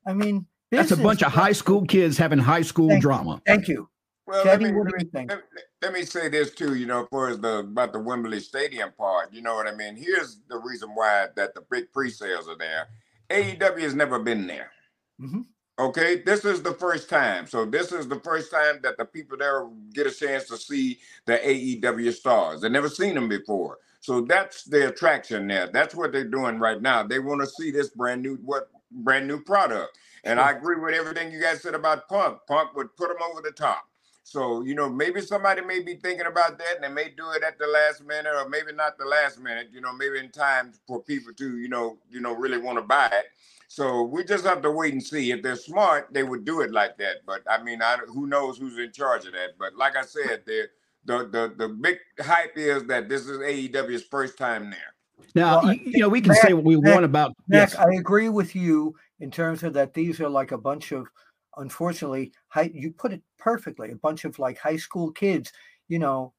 I 0.07 0.15
mean, 0.15 0.47
that's 0.71 0.91
a 0.91 0.97
bunch 0.97 1.23
of 1.23 1.33
high 1.33 1.53
school 1.53 1.87
kids 1.87 2.19
having 2.19 2.39
high 2.39 2.63
school 2.63 2.89
thank 2.89 3.03
drama. 3.03 3.35
You. 3.35 3.41
Thank 3.47 3.69
you. 3.69 3.89
Well, 4.27 4.43
Teddy, 4.43 4.65
let, 4.65 4.75
me, 4.75 4.81
let, 4.81 5.13
me, 5.13 5.27
let, 5.29 5.43
let, 5.83 5.93
me 5.93 6.03
say 6.05 6.29
this 6.29 6.55
too, 6.55 6.77
you 6.77 6.87
know, 6.87 7.07
for 7.11 7.37
the 7.37 7.59
about 7.59 7.93
the 7.93 8.01
Wembley 8.01 8.41
Stadium 8.41 8.91
part, 8.97 9.33
you 9.33 9.43
know 9.43 9.55
what 9.55 9.67
I 9.67 9.75
mean? 9.75 9.97
Here's 9.97 10.41
the 10.49 10.59
reason 10.59 10.91
why 10.95 11.27
that 11.37 11.55
the 11.55 11.63
big 11.71 11.93
pre-sales 11.93 12.49
are 12.49 12.57
there. 12.57 12.89
AEW 13.29 13.81
has 13.81 13.95
never 13.95 14.19
been 14.19 14.47
there. 14.47 14.71
Mm-hmm. 15.21 15.43
Okay, 15.79 16.23
this 16.23 16.45
is 16.45 16.63
the 16.63 16.73
first 16.73 17.11
time. 17.11 17.47
So 17.47 17.67
this 17.67 17.93
is 17.93 18.07
the 18.09 18.21
first 18.21 18.51
time 18.51 18.79
that 18.83 18.97
the 18.97 19.05
people 19.05 19.37
there 19.37 19.67
get 19.93 20.07
a 20.07 20.11
chance 20.11 20.45
to 20.49 20.57
see 20.57 21.01
the 21.27 21.37
AEW 21.39 22.13
stars. 22.13 22.61
They've 22.61 22.71
never 22.71 22.89
seen 22.89 23.15
them 23.15 23.29
before. 23.29 23.79
So 24.01 24.21
that's 24.21 24.65
the 24.65 24.89
attraction 24.89 25.49
there. 25.49 25.69
That's 25.73 25.95
what 25.95 26.13
they're 26.13 26.25
doing 26.25 26.59
right 26.59 26.81
now. 26.81 27.03
They 27.03 27.19
want 27.19 27.41
to 27.41 27.47
see 27.47 27.71
this 27.71 27.89
brand 27.89 28.23
new 28.23 28.37
what 28.37 28.71
brand 28.91 29.27
new 29.27 29.43
product. 29.43 29.99
And 30.23 30.39
I 30.39 30.53
agree 30.53 30.79
with 30.79 30.95
everything 30.95 31.33
you 31.33 31.41
guys 31.41 31.61
said 31.61 31.75
about 31.75 32.09
Punk. 32.09 32.39
Punk 32.47 32.75
would 32.77 32.97
put 32.97 33.09
them 33.09 33.19
over 33.29 33.43
the 33.43 33.51
top. 33.51 33.85
So, 34.27 34.63
you 34.63 34.75
know, 34.75 34.89
maybe 34.89 35.21
somebody 35.21 35.61
may 35.61 35.81
be 35.81 35.97
thinking 35.97 36.27
about 36.27 36.57
that 36.57 36.77
and 36.77 36.85
they 36.85 36.89
may 36.89 37.11
do 37.11 37.31
it 37.33 37.43
at 37.43 37.59
the 37.59 37.67
last 37.67 38.03
minute 38.03 38.33
or 38.35 38.49
maybe 38.49 38.73
not 38.73 38.97
the 38.97 39.05
last 39.05 39.39
minute, 39.39 39.69
you 39.71 39.83
know, 39.83 39.93
maybe 39.93 40.19
in 40.19 40.31
time 40.31 40.73
for 40.89 41.03
people 41.03 41.35
to, 41.35 41.59
you 41.59 41.69
know, 41.69 41.99
you 42.11 42.23
know, 42.23 42.35
really 42.35 42.57
want 42.57 42.79
to 42.79 42.83
buy 42.83 43.07
it. 43.13 43.27
So 43.69 44.03
we 44.03 44.25
just 44.25 44.47
have 44.47 44.63
to 44.63 44.71
wait 44.71 44.95
and 44.95 45.03
see. 45.03 45.31
If 45.31 45.43
they're 45.43 45.57
smart, 45.57 46.09
they 46.11 46.23
would 46.23 46.47
do 46.47 46.63
it 46.63 46.73
like 46.73 46.97
that. 46.99 47.17
But 47.27 47.43
I 47.49 47.63
mean, 47.63 47.83
I, 47.83 47.99
who 48.09 48.27
knows 48.27 48.57
who's 48.57 48.79
in 48.79 48.93
charge 48.93 49.27
of 49.27 49.33
that? 49.33 49.59
But 49.59 49.77
like 49.77 49.95
I 49.95 50.03
said, 50.03 50.43
the 50.47 50.69
the 51.05 51.19
the, 51.27 51.55
the 51.59 51.69
big 51.69 51.99
hype 52.19 52.57
is 52.57 52.85
that 52.85 53.11
this 53.11 53.27
is 53.27 53.39
AEW's 53.39 54.05
first 54.05 54.39
time 54.39 54.71
there. 54.71 54.95
Now, 55.35 55.63
well, 55.63 55.75
you 55.75 55.99
know, 55.99 56.09
we 56.09 56.23
can 56.23 56.31
Mac, 56.31 56.41
say 56.41 56.55
what 56.55 56.65
we 56.65 56.77
Mac, 56.77 56.95
want 56.95 57.05
about. 57.05 57.35
Mac, 57.49 57.71
yes. 57.71 57.75
I 57.75 57.91
agree 57.95 58.31
with 58.31 58.55
you 58.57 58.95
in 59.21 59.31
terms 59.31 59.63
of 59.63 59.75
that. 59.75 59.93
These 59.93 60.21
are 60.21 60.29
like 60.31 60.53
a 60.53 60.59
bunch 60.59 60.93
of 60.93 61.09
unfortunately, 61.57 62.33
high, 62.49 62.71
you 62.73 62.93
put 62.93 63.13
it 63.13 63.23
perfectly. 63.39 63.91
A 63.91 63.97
bunch 63.97 64.25
of 64.25 64.39
like 64.39 64.59
high 64.59 64.77
school 64.77 65.11
kids, 65.11 65.53
you 65.89 65.99
know, 65.99 66.33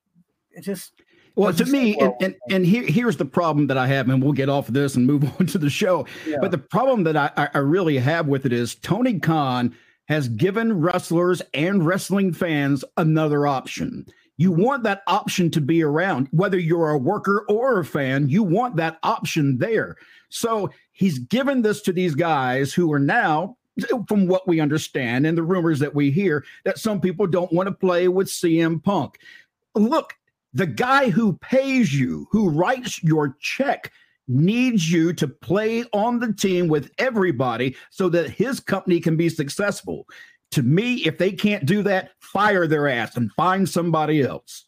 it 0.52 0.62
just. 0.62 0.94
Well, 1.36 1.52
to 1.54 1.66
me, 1.66 1.98
well. 2.00 2.16
and, 2.22 2.34
and, 2.34 2.56
and 2.56 2.66
here, 2.66 2.84
here's 2.84 3.18
the 3.18 3.26
problem 3.26 3.68
that 3.68 3.78
I 3.78 3.88
have, 3.88 4.08
and 4.08 4.24
we'll 4.24 4.32
get 4.32 4.48
off 4.48 4.70
of 4.70 4.74
this 4.74 4.96
and 4.96 5.06
move 5.06 5.24
on 5.40 5.48
to 5.48 5.58
the 5.58 5.70
show. 5.70 6.06
Yeah. 6.26 6.38
But 6.40 6.52
the 6.52 6.58
problem 6.58 7.04
that 7.04 7.18
I, 7.18 7.50
I 7.54 7.58
really 7.60 7.98
have 7.98 8.28
with 8.28 8.46
it 8.46 8.54
is 8.54 8.76
Tony 8.76 9.20
Khan 9.20 9.76
has 10.08 10.30
given 10.30 10.80
wrestlers 10.80 11.42
and 11.54 11.86
wrestling 11.86 12.32
fans 12.32 12.86
another 12.98 13.48
option. 13.48 14.06
You 14.38 14.52
want 14.52 14.84
that 14.84 15.02
option 15.08 15.50
to 15.52 15.62
be 15.62 15.82
around, 15.82 16.28
whether 16.32 16.60
you're 16.60 16.92
a 16.92 16.98
worker 16.98 17.46
or 17.50 17.80
a 17.80 17.86
fan, 17.86 18.30
you 18.30 18.44
want 18.44 18.76
that 18.76 19.00
option 19.04 19.58
there. 19.58 19.96
So 20.30 20.70
he's 20.92 21.20
given 21.20 21.62
this 21.62 21.82
to 21.84 21.94
these 21.94 22.16
guys 22.16 22.74
who 22.74 22.92
are 22.92 23.00
now 23.00 23.58
from 24.08 24.28
what 24.28 24.48
we 24.48 24.60
understand 24.60 25.26
and 25.26 25.38
the 25.38 25.44
rumors 25.44 25.80
that 25.80 25.94
we 25.94 26.12
hear, 26.12 26.46
that 26.64 26.80
some 26.80 27.02
people 27.02 27.28
don't 27.28 27.52
want 27.52 27.68
to 27.68 27.74
play 27.74 28.08
with 28.08 28.28
CM 28.28 28.84
Punk. 28.84 29.20
Look, 29.74 30.14
the 30.54 30.66
guy 30.66 31.10
who 31.10 31.34
pays 31.34 31.94
you, 31.94 32.28
who 32.32 32.50
writes 32.50 33.04
your 33.04 33.36
check, 33.42 33.92
needs 34.28 34.92
you 34.92 35.14
to 35.14 35.28
play 35.28 35.84
on 35.94 36.20
the 36.20 36.34
team 36.34 36.68
with 36.68 36.92
everybody 36.98 37.76
so 37.92 38.10
that 38.10 38.30
his 38.30 38.60
company 38.60 39.00
can 39.00 39.18
be 39.18 39.30
successful. 39.30 40.08
To 40.52 40.64
me, 40.64 40.96
if 41.06 41.18
they 41.18 41.32
can't 41.32 41.66
do 41.66 41.84
that, 41.84 42.12
fire 42.20 42.68
their 42.68 42.88
ass 42.88 43.18
and 43.18 43.32
find 43.34 43.68
somebody 43.68 44.22
else. 44.22 44.66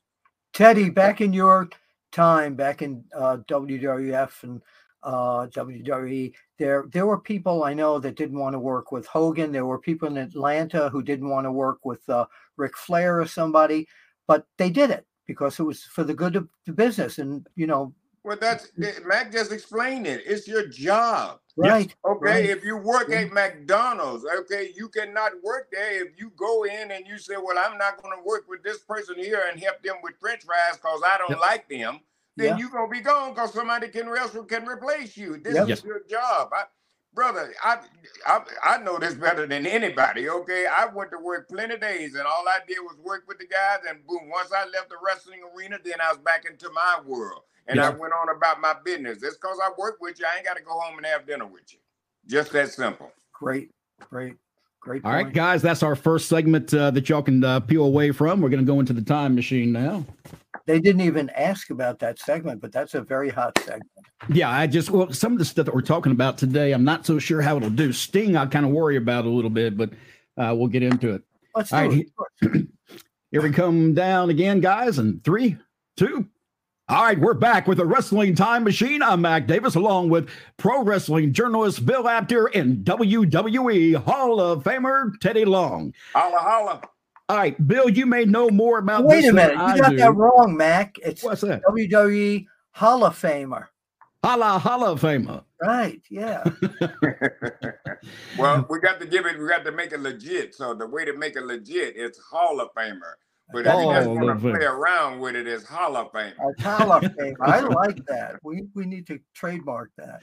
Teddy, 0.54 0.90
back 0.90 1.22
in 1.22 1.34
your 1.34 1.70
time, 2.12 2.56
back 2.56 2.82
in 2.82 3.04
uh, 3.16 3.38
WWF 3.48 4.44
and 4.44 4.62
uh, 5.08 5.48
WWE. 5.48 6.34
There, 6.60 6.86
there 6.92 7.06
were 7.06 7.18
people 7.18 7.64
I 7.64 7.74
know 7.74 7.98
that 7.98 8.18
didn't 8.18 8.38
want 8.38 8.54
to 8.54 8.60
work 8.60 8.92
with 8.92 9.08
Hogan. 9.08 9.54
There 9.54 9.66
were 9.66 9.80
people 9.80 10.10
in 10.10 10.18
Atlanta 10.18 10.90
who 10.90 11.02
didn't 11.02 11.30
want 11.30 11.46
to 11.46 11.52
work 11.52 11.86
with 11.86 12.08
uh, 12.10 12.26
Ric 12.58 12.76
Flair 12.76 13.22
or 13.22 13.26
somebody, 13.26 13.88
but 14.28 14.46
they 14.58 14.70
did 14.70 14.90
it 14.92 15.06
because 15.26 15.60
it 15.60 15.64
was 15.64 15.84
for 15.84 16.04
the 16.04 16.14
good 16.14 16.36
of 16.36 16.50
the 16.66 16.74
business. 16.74 17.20
And 17.20 17.48
you 17.56 17.68
know, 17.68 17.94
well, 18.26 18.38
that's 18.40 18.74
Mac 19.06 19.32
just 19.32 19.54
explained 19.54 20.08
it. 20.08 20.24
It's 20.26 20.46
your 20.46 20.68
job. 20.68 21.40
Right. 21.56 21.96
Okay. 22.06 22.20
right. 22.22 22.46
If 22.46 22.66
you 22.66 22.76
work 22.76 23.10
at 23.10 23.32
McDonald's, 23.32 24.26
okay, 24.42 24.72
you 24.76 24.90
cannot 24.90 25.32
work 25.42 25.70
there 25.72 26.06
if 26.06 26.20
you 26.20 26.32
go 26.36 26.66
in 26.66 26.92
and 26.92 27.08
you 27.08 27.18
say, 27.18 27.36
Well, 27.42 27.58
I'm 27.58 27.78
not 27.78 28.04
going 28.04 28.16
to 28.16 28.24
work 28.24 28.44
with 28.50 28.62
this 28.62 28.80
person 28.80 29.16
here 29.18 29.44
and 29.50 29.60
help 29.60 29.82
them 29.82 29.96
with 30.04 30.16
French 30.20 30.44
fries 30.44 30.76
because 30.76 31.02
I 31.06 31.18
don't 31.18 31.32
Yep. 31.32 31.40
like 31.40 31.70
them. 31.70 32.02
Then 32.38 32.58
Yeah. 32.58 32.58
you're 32.58 32.72
gonna 32.72 32.90
be 32.92 33.02
gone 33.02 33.34
because 33.36 33.54
somebody 33.54 33.90
can 33.90 34.10
else 34.10 34.38
can 34.50 34.68
replace 34.68 35.18
you. 35.18 35.38
This 35.38 35.66
Yep. 35.66 35.68
is 35.68 35.84
your 35.84 36.02
job. 36.10 36.52
I, 36.54 36.66
brother, 37.14 37.54
I, 37.64 37.80
I 38.28 38.42
I 38.64 38.80
know 38.80 39.00
this 39.00 39.16
better 39.16 39.48
than 39.48 39.68
anybody. 39.68 40.30
Okay. 40.30 40.68
I 40.68 40.88
went 40.88 41.12
to 41.12 41.20
work 41.20 41.50
plenty 41.50 41.78
days 41.78 42.16
and 42.16 42.26
all 42.28 42.46
I 42.50 42.60
did 42.68 42.80
was 42.82 42.98
work 43.04 43.26
with 43.28 43.40
the 43.40 43.48
guys 43.48 43.80
and 43.90 44.06
boom, 44.08 44.30
once 44.30 44.52
I 44.54 44.66
left 44.70 44.90
the 44.90 44.98
wrestling 45.06 45.42
arena, 45.56 45.80
then 45.84 45.96
I 46.02 46.10
was 46.12 46.20
back 46.20 46.46
into 46.50 46.72
my 46.72 47.00
world. 47.06 47.44
And 47.68 47.80
I 47.82 47.92
went 47.92 48.14
on 48.14 48.36
about 48.36 48.62
my 48.62 48.76
business. 48.86 49.24
It's 49.24 49.38
because 49.38 49.60
I 49.64 49.72
work 49.78 49.98
with 50.02 50.20
you. 50.20 50.28
I 50.32 50.38
ain't 50.38 50.48
got 50.48 50.58
to 50.58 50.64
go 50.64 50.74
home 50.80 50.98
and 50.98 51.08
have 51.08 51.28
dinner 51.28 51.48
with 51.48 51.74
you. 51.74 51.80
Just 52.28 52.54
that 52.54 52.72
simple. 52.72 53.12
Great, 53.34 53.72
great, 54.10 54.36
great. 54.88 55.06
All 55.06 55.12
right, 55.12 55.26
point. 55.26 55.36
guys, 55.36 55.62
that's 55.62 55.84
our 55.84 55.96
first 55.96 56.30
segment 56.30 56.74
uh, 56.74 56.92
that 56.92 57.10
y'all 57.10 57.22
can 57.22 57.44
uh, 57.44 57.60
peel 57.60 57.84
away 57.84 58.12
from. 58.12 58.42
We're 58.42 58.50
going 58.50 58.66
to 58.66 58.72
go 58.72 58.80
into 58.80 58.94
the 58.94 59.02
time 59.02 59.36
machine 59.36 59.72
now. 59.72 60.06
They 60.66 60.80
didn't 60.80 61.02
even 61.02 61.30
ask 61.32 61.70
about 61.70 62.00
that 62.00 62.20
segment, 62.20 62.62
but 62.62 62.72
that's 62.72 62.94
a 62.94 63.02
very 63.02 63.30
hot 63.30 63.58
segment. 63.60 63.90
Yeah, 64.30 64.50
I 64.50 64.68
just 64.68 64.90
well, 64.90 65.12
some 65.12 65.34
of 65.34 65.40
the 65.40 65.46
stuff 65.46 65.66
that 65.66 65.76
we're 65.76 65.82
talking 65.82 66.12
about 66.12 66.38
today, 66.38 66.72
I'm 66.72 66.84
not 66.84 67.06
so 67.06 67.20
sure 67.20 67.42
how 67.42 67.58
it'll 67.58 67.70
do. 67.70 67.94
Sting, 67.94 68.36
I 68.36 68.46
kind 68.46 68.66
of 68.66 68.72
worry 68.72 68.98
about 68.98 69.26
a 69.26 69.30
little 69.30 69.50
bit, 69.50 69.78
but 69.78 69.92
uh, 70.38 70.54
we'll 70.58 70.68
get 70.68 70.84
into 70.84 71.14
it. 71.14 71.22
Let's 71.56 71.70
do 71.70 71.76
All 71.76 71.88
right, 71.88 72.06
it. 72.42 72.68
Here 73.32 73.42
we 73.42 73.52
come 73.52 73.94
down 73.94 74.30
again, 74.30 74.62
guys, 74.62 75.00
And 75.00 75.24
three, 75.24 75.58
two. 75.98 76.28
All 76.90 77.04
right, 77.04 77.20
we're 77.20 77.34
back 77.34 77.68
with 77.68 77.80
the 77.80 77.86
Wrestling 77.86 78.34
Time 78.34 78.64
Machine. 78.64 79.02
I'm 79.04 79.20
Mac 79.20 79.46
Davis, 79.46 79.76
along 79.76 80.08
with 80.08 80.30
pro 80.56 80.84
wrestling 80.84 81.34
journalist 81.34 81.86
Bill 81.86 82.08
Apter 82.08 82.46
and 82.46 82.78
WWE 82.86 83.96
Hall 84.06 84.40
of 84.40 84.64
Famer 84.64 85.12
Teddy 85.20 85.44
Long. 85.44 85.94
Holla, 86.14 86.38
holla. 86.40 86.82
All 87.28 87.36
right, 87.36 87.68
Bill, 87.68 87.90
you 87.90 88.06
may 88.06 88.24
know 88.24 88.50
more 88.50 88.80
about 88.80 89.04
Wait 89.04 89.24
this 89.24 89.32
a 89.32 89.34
minute, 89.34 89.58
than 89.58 89.68
you 89.68 89.74
I 89.74 89.78
got 89.80 89.90
do. 89.90 89.98
that 89.98 90.16
wrong, 90.16 90.56
Mac. 90.56 90.96
It's 91.04 91.22
What's 91.24 91.42
that? 91.42 91.62
WWE 91.64 92.46
Hall 92.72 93.04
of 93.04 93.20
Famer. 93.22 93.68
Holla, 94.24 94.58
Hall 94.58 94.86
of 94.86 95.02
Famer. 95.02 95.44
Right? 95.62 96.02
Yeah. 96.10 96.46
well, 98.40 98.66
we 98.70 98.80
got 98.80 99.02
to 99.02 99.08
give 99.08 99.26
it, 99.26 99.38
we 99.38 99.46
got 99.50 99.66
to 99.66 99.74
make 99.74 99.92
it 99.92 100.00
legit. 100.00 100.56
So 100.56 100.74
the 100.74 100.88
way 100.88 101.04
to 101.04 101.18
make 101.18 101.36
it 101.36 101.44
legit 101.44 101.98
is 101.98 102.18
Hall 102.18 102.62
of 102.62 102.74
Famer. 102.76 103.16
But 103.52 103.60
if 103.60 103.66
you 103.66 103.94
just 103.94 104.08
Hall 104.08 104.16
want 104.16 104.30
of 104.30 104.42
to 104.42 104.52
play 104.52 104.66
around 104.66 105.20
with 105.20 105.36
it, 105.36 105.48
it's 105.48 105.66
Hall 105.66 105.96
of 105.96 106.12
Famer. 106.12 106.34
A 106.60 106.62
Hall 106.62 106.92
of 106.92 107.04
Famer. 107.04 107.36
I 107.42 107.60
like 107.86 108.06
that. 108.08 108.36
We 108.44 108.64
we 108.76 108.86
need 108.86 109.08
to 109.08 109.20
trademark 109.34 109.92
that. 109.98 110.22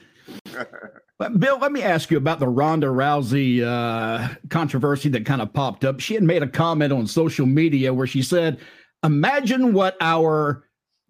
But 1.17 1.39
Bill, 1.39 1.57
let 1.57 1.71
me 1.71 1.81
ask 1.81 2.11
you 2.11 2.17
about 2.17 2.41
the 2.41 2.47
Ronda 2.49 2.87
Rousey 2.87 3.63
uh, 3.63 4.35
controversy 4.49 5.07
that 5.09 5.25
kind 5.25 5.41
of 5.41 5.53
popped 5.53 5.85
up. 5.85 6.01
She 6.01 6.13
had 6.13 6.23
made 6.23 6.43
a 6.43 6.47
comment 6.47 6.91
on 6.91 7.07
social 7.07 7.45
media 7.45 7.93
where 7.93 8.05
she 8.05 8.21
said, 8.21 8.59
"Imagine 9.01 9.71
what 9.71 9.95
our 10.01 10.65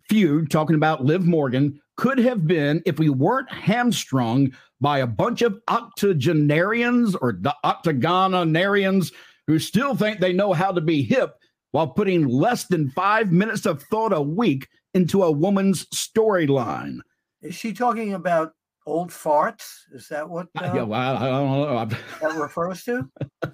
feud, 0.08 0.52
talking 0.52 0.76
about 0.76 1.04
Liv 1.04 1.26
Morgan, 1.26 1.82
could 1.98 2.20
have 2.20 2.46
been 2.46 2.84
if 2.86 3.00
we 3.00 3.10
weren't 3.10 3.52
hamstrung 3.52 4.54
by 4.80 5.00
a 5.00 5.08
bunch 5.08 5.42
of 5.42 5.60
octogenarians 5.70 7.16
or 7.16 7.40
the 7.42 7.56
octagonarians 7.64 9.12
who 9.48 9.58
still 9.58 9.96
think 9.96 10.20
they 10.20 10.34
know 10.34 10.54
how 10.54 10.72
to 10.72 10.82
be 10.82 11.02
hip 11.02 11.36
while 11.76 11.88
putting 11.88 12.26
less 12.28 12.64
than 12.68 12.90
five 12.92 13.34
minutes 13.34 13.66
of 13.66 13.84
thought 13.84 14.14
a 14.14 14.22
week 14.22 14.70
into 14.94 15.24
a 15.24 15.32
woman's 15.32 15.86
storyline." 15.88 17.00
Is 17.42 17.54
she 17.54 17.74
talking 17.74 18.14
about 18.14 18.54
old 18.86 19.12
farts? 19.12 19.82
Is 19.92 20.08
that 20.08 20.30
what 20.30 20.48
uh, 20.58 20.72
yeah, 20.74 20.84
well, 20.84 21.18
I, 21.18 21.30
don't 21.30 21.92
know. 21.92 21.98
That 22.22 22.40
refers 22.40 22.84
to? 22.86 23.10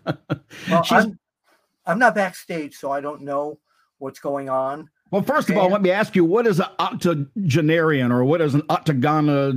Well, 0.69 0.83
She's- 0.83 1.05
I'm, 1.05 1.17
I'm 1.85 1.97
not 1.97 2.13
backstage, 2.13 2.75
so 2.75 2.91
I 2.91 2.99
don't 2.99 3.21
know 3.21 3.57
what's 3.99 4.19
going 4.19 4.49
on. 4.49 4.89
Well, 5.11 5.21
first 5.23 5.49
of 5.49 5.57
all, 5.57 5.69
let 5.69 5.81
me 5.81 5.91
ask 5.91 6.15
you, 6.15 6.23
what 6.23 6.47
is 6.47 6.59
an 6.59 6.67
octogenarian 6.79 8.13
or 8.13 8.23
what 8.23 8.39
is 8.39 8.53
an 8.53 8.61
octogona? 8.63 9.51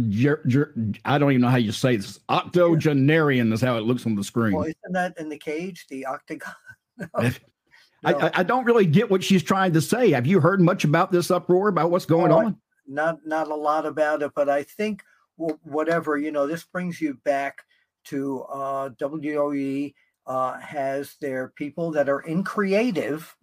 I 1.05 1.19
don't 1.19 1.31
even 1.31 1.43
know 1.43 1.49
how 1.49 1.57
you 1.57 1.71
say 1.71 1.97
this. 1.97 2.19
Octogenarian 2.29 3.53
is 3.53 3.61
how 3.61 3.77
it 3.77 3.83
looks 3.83 4.05
on 4.05 4.17
the 4.17 4.25
screen. 4.25 4.55
Well, 4.55 4.65
isn't 4.65 4.93
that 4.93 5.17
in 5.19 5.29
the 5.29 5.39
cage, 5.39 5.87
the 5.89 6.07
octagon? 6.07 6.55
I, 8.05 8.31
I, 8.35 8.43
don't 8.43 8.65
really 8.65 8.87
get 8.87 9.11
what 9.11 9.25
she's 9.25 9.43
trying 9.43 9.73
to 9.73 9.81
say. 9.81 10.11
Have 10.13 10.27
you 10.27 10.41
heard 10.41 10.61
much 10.61 10.85
about 10.85 11.13
this 11.13 11.31
uproar, 11.31 11.69
about 11.69 11.91
what's 11.91 12.07
going 12.07 12.33
I- 12.33 12.35
on? 12.35 12.59
not 12.87 13.27
not 13.27 13.51
a 13.51 13.55
lot 13.55 13.87
about 13.87 14.23
it, 14.23 14.33
but 14.35 14.49
I 14.49 14.63
think 14.63 15.03
wh- 15.37 15.67
whatever 15.67 16.17
you 16.17 16.33
know, 16.33 16.47
this 16.47 16.65
brings 16.65 17.01
you 17.01 17.15
back 17.25 17.63
to 18.05 18.43
uh, 18.43 18.91
WWE 18.91 19.95
uh, 20.27 20.59
has 20.59 21.17
their 21.21 21.49
people 21.49 21.91
that 21.93 22.09
are 22.09 22.21
in 22.21 22.45
creative, 22.45 23.35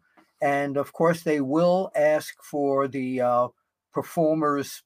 and 0.41 0.77
of 0.77 0.93
course 0.93 1.23
they 1.23 1.41
will 1.41 1.91
ask 1.95 2.35
for 2.43 2.87
the 2.87 3.21
uh, 3.21 3.47
performers' 3.93 4.83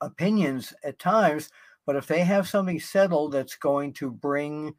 opinions 0.00 0.74
at 0.84 0.98
times. 0.98 1.50
But 1.86 1.96
if 1.96 2.06
they 2.06 2.20
have 2.20 2.48
something 2.48 2.80
settled 2.80 3.32
that's 3.32 3.56
going 3.56 3.92
to 3.94 4.10
bring 4.10 4.74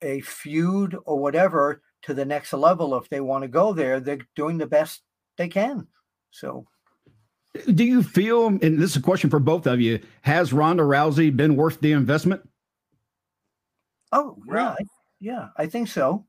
a 0.00 0.20
feud 0.20 0.96
or 1.04 1.18
whatever 1.18 1.82
to 2.02 2.14
the 2.14 2.24
next 2.24 2.52
level, 2.52 2.96
if 2.96 3.08
they 3.08 3.20
want 3.20 3.42
to 3.42 3.48
go 3.48 3.72
there, 3.72 4.00
they're 4.00 4.18
doing 4.36 4.58
the 4.58 4.66
best 4.66 5.02
they 5.36 5.48
can. 5.48 5.86
So. 6.30 6.66
Do 7.74 7.84
you 7.84 8.02
feel, 8.02 8.46
and 8.46 8.60
this 8.60 8.90
is 8.92 8.96
a 8.96 9.02
question 9.02 9.28
for 9.28 9.38
both 9.38 9.66
of 9.66 9.80
you, 9.80 10.00
has 10.22 10.52
Ronda 10.52 10.82
Rousey 10.82 11.34
been 11.36 11.54
worth 11.54 11.80
the 11.80 11.92
investment? 11.92 12.42
Oh, 14.12 14.36
yeah, 14.46 14.52
Well- 14.52 14.76
I, 14.78 14.84
yeah, 15.20 15.48
I 15.56 15.66
think 15.66 15.88
so. 15.88 16.26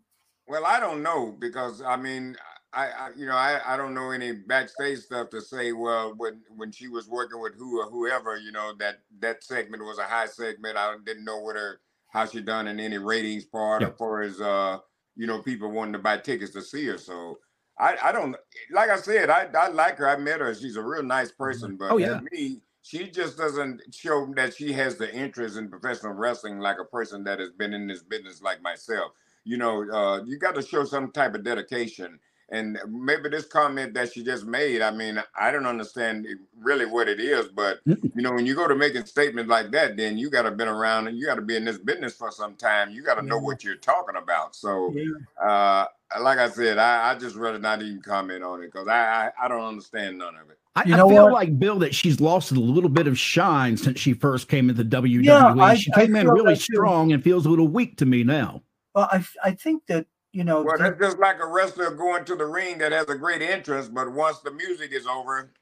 Well, 0.47 0.65
I 0.65 0.79
don't 0.81 1.01
know 1.01 1.35
because 1.39 1.81
I 1.81 1.95
mean, 1.95 2.35
I, 2.73 2.87
I 2.87 3.09
you 3.15 3.25
know, 3.25 3.35
I, 3.35 3.61
I 3.65 3.77
don't 3.77 3.93
know 3.93 4.11
any 4.11 4.33
backstage 4.33 4.99
stuff 4.99 5.29
to 5.29 5.39
say. 5.41 5.71
Well, 5.71 6.13
when 6.17 6.41
when 6.57 6.69
she 6.69 6.89
was 6.89 7.07
working 7.07 7.39
with 7.39 7.55
who 7.55 7.79
or 7.79 7.89
whoever, 7.89 8.37
you 8.37 8.51
know, 8.51 8.73
that 8.79 8.99
that 9.19 9.41
segment 9.43 9.85
was 9.85 9.99
a 9.99 10.03
high 10.03 10.25
segment. 10.25 10.75
I 10.75 10.95
didn't 11.05 11.23
know 11.23 11.39
what 11.39 11.55
her 11.55 11.79
how 12.09 12.25
she 12.25 12.41
done 12.41 12.67
in 12.67 12.79
any 12.81 12.97
ratings 12.97 13.45
part 13.45 13.81
Yeah. 13.81 13.87
as 13.87 13.93
far 13.97 14.21
as 14.21 14.41
uh, 14.41 14.79
you 15.15 15.27
know, 15.27 15.41
people 15.41 15.71
wanting 15.71 15.93
to 15.93 15.99
buy 15.99 16.17
tickets 16.17 16.51
to 16.53 16.61
see 16.61 16.85
her. 16.87 16.97
So 16.97 17.39
I, 17.79 17.97
I 18.03 18.11
don't 18.11 18.35
like 18.71 18.89
I 18.89 18.97
said, 18.97 19.29
I, 19.29 19.47
I 19.57 19.69
like 19.69 19.97
her. 19.97 20.07
I 20.07 20.17
met 20.17 20.41
her. 20.41 20.53
She's 20.53 20.75
a 20.75 20.81
real 20.83 21.03
nice 21.03 21.31
person, 21.31 21.77
but 21.77 21.91
Oh, 21.91 21.97
yeah. 21.97 22.19
to 22.19 22.25
me, 22.31 22.61
she 22.81 23.09
just 23.09 23.37
doesn't 23.37 23.81
show 23.93 24.31
that 24.35 24.55
she 24.55 24.73
has 24.73 24.97
the 24.97 25.13
interest 25.13 25.57
in 25.57 25.69
professional 25.69 26.13
wrestling 26.13 26.59
like 26.59 26.77
a 26.79 26.85
person 26.85 27.23
that 27.23 27.39
has 27.39 27.51
been 27.51 27.73
in 27.73 27.87
this 27.87 28.03
business 28.03 28.41
like 28.41 28.61
myself 28.61 29.11
you 29.45 29.57
know, 29.57 29.89
uh, 29.91 30.23
you 30.23 30.37
got 30.37 30.55
to 30.55 30.61
show 30.61 30.85
some 30.85 31.11
type 31.11 31.35
of 31.35 31.43
dedication. 31.43 32.19
And 32.49 32.77
maybe 32.87 33.29
this 33.29 33.45
comment 33.45 33.93
that 33.95 34.13
she 34.13 34.23
just 34.23 34.45
made, 34.45 34.81
I 34.81 34.91
mean, 34.91 35.21
I 35.39 35.51
don't 35.51 35.65
understand 35.65 36.27
really 36.59 36.85
what 36.85 37.07
it 37.07 37.19
is, 37.19 37.47
but 37.47 37.79
you 37.85 37.97
know, 38.15 38.31
when 38.33 38.45
you 38.45 38.53
go 38.55 38.67
to 38.67 38.75
making 38.75 39.05
statements 39.05 39.49
like 39.49 39.71
that, 39.71 39.97
then 39.97 40.17
you 40.17 40.29
got 40.29 40.43
to 40.43 40.51
been 40.51 40.67
around 40.67 41.07
and 41.07 41.17
you 41.17 41.25
got 41.25 41.35
to 41.35 41.41
be 41.41 41.55
in 41.55 41.65
this 41.65 41.77
business 41.77 42.15
for 42.15 42.31
some 42.31 42.55
time. 42.55 42.91
You 42.91 43.01
got 43.03 43.15
to 43.15 43.21
know 43.21 43.39
what 43.39 43.63
you're 43.63 43.75
talking 43.75 44.15
about. 44.17 44.55
So, 44.55 44.93
Yeah. 44.93 45.43
uh, 45.43 45.87
like 46.21 46.37
I 46.37 46.49
said, 46.49 46.77
I, 46.77 47.11
I 47.11 47.17
just 47.17 47.35
rather 47.35 47.57
not 47.57 47.81
even 47.81 48.01
comment 48.01 48.43
on 48.43 48.61
it 48.61 48.71
because 48.71 48.87
I, 48.87 49.31
I 49.39 49.45
I 49.45 49.47
don't 49.47 49.63
understand 49.65 50.19
none 50.19 50.35
of 50.35 50.49
it. 50.51 50.59
I, 50.75 50.83
You 50.85 50.93
I 50.95 50.97
feel 50.97 51.23
what? 51.25 51.33
like 51.33 51.57
Bill 51.59 51.79
that 51.79 51.95
she's 51.95 52.19
lost 52.19 52.51
a 52.51 52.55
little 52.55 52.89
bit 52.89 53.07
of 53.07 53.17
shine 53.17 53.77
since 53.77 53.99
she 53.99 54.13
first 54.13 54.47
came 54.47 54.69
into 54.69 54.83
WWE. 54.83 55.23
Yeah, 55.23 55.73
she 55.75 55.91
I 55.91 56.01
came 56.01 56.15
in 56.15 56.27
really 56.29 56.55
strong 56.55 57.13
and 57.13 57.23
feels 57.23 57.45
a 57.45 57.49
little 57.49 57.67
weak 57.67 57.97
to 57.97 58.05
me 58.05 58.23
now. 58.23 58.61
Well, 58.93 59.07
I 59.11 59.25
I 59.43 59.51
think 59.51 59.87
that, 59.87 60.05
you 60.33 60.43
know, 60.43 60.63
Well, 60.63 60.77
that's 60.77 60.99
just 60.99 61.19
like 61.19 61.39
a 61.39 61.47
wrestler 61.47 61.91
going 61.91 62.25
to 62.25 62.35
the 62.35 62.45
ring 62.45 62.79
that 62.79 62.91
has 62.91 63.07
a 63.07 63.15
great 63.15 63.41
entrance, 63.41 63.87
but 63.87 64.11
once 64.11 64.39
the 64.39 64.51
music 64.51 64.91
is 64.91 65.05
over, 65.07 65.53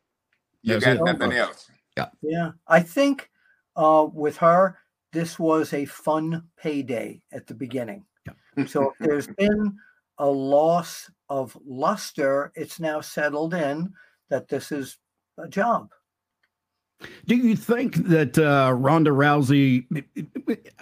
you 0.63 0.79
That's 0.79 0.85
got 0.97 1.05
nothing 1.05 1.33
Over. 1.33 1.49
else. 1.49 1.69
yeah, 1.97 2.07
Yeah. 2.21 2.51
I 2.67 2.79
think 2.81 3.29
uh, 3.75 4.07
with 4.11 4.37
her, 4.37 4.77
this 5.11 5.37
was 5.37 5.73
a 5.73 5.85
fun 5.85 6.43
payday 6.57 7.21
at 7.33 7.47
the 7.47 7.53
beginning. 7.53 8.05
So 8.67 8.91
if 8.91 8.97
there's 8.99 9.27
been 9.37 9.77
a 10.17 10.27
loss 10.27 11.11
of 11.29 11.57
luster, 11.65 12.51
it's 12.55 12.79
now 12.79 13.01
settled 13.01 13.53
in 13.53 13.93
that 14.29 14.47
this 14.47 14.71
is 14.71 14.97
a 15.37 15.49
job. 15.49 15.89
Do 17.25 17.35
you 17.35 17.55
think 17.55 17.95
that 18.07 18.37
uh, 18.37 18.71
Ronda 18.73 19.09
Rousey, 19.11 19.85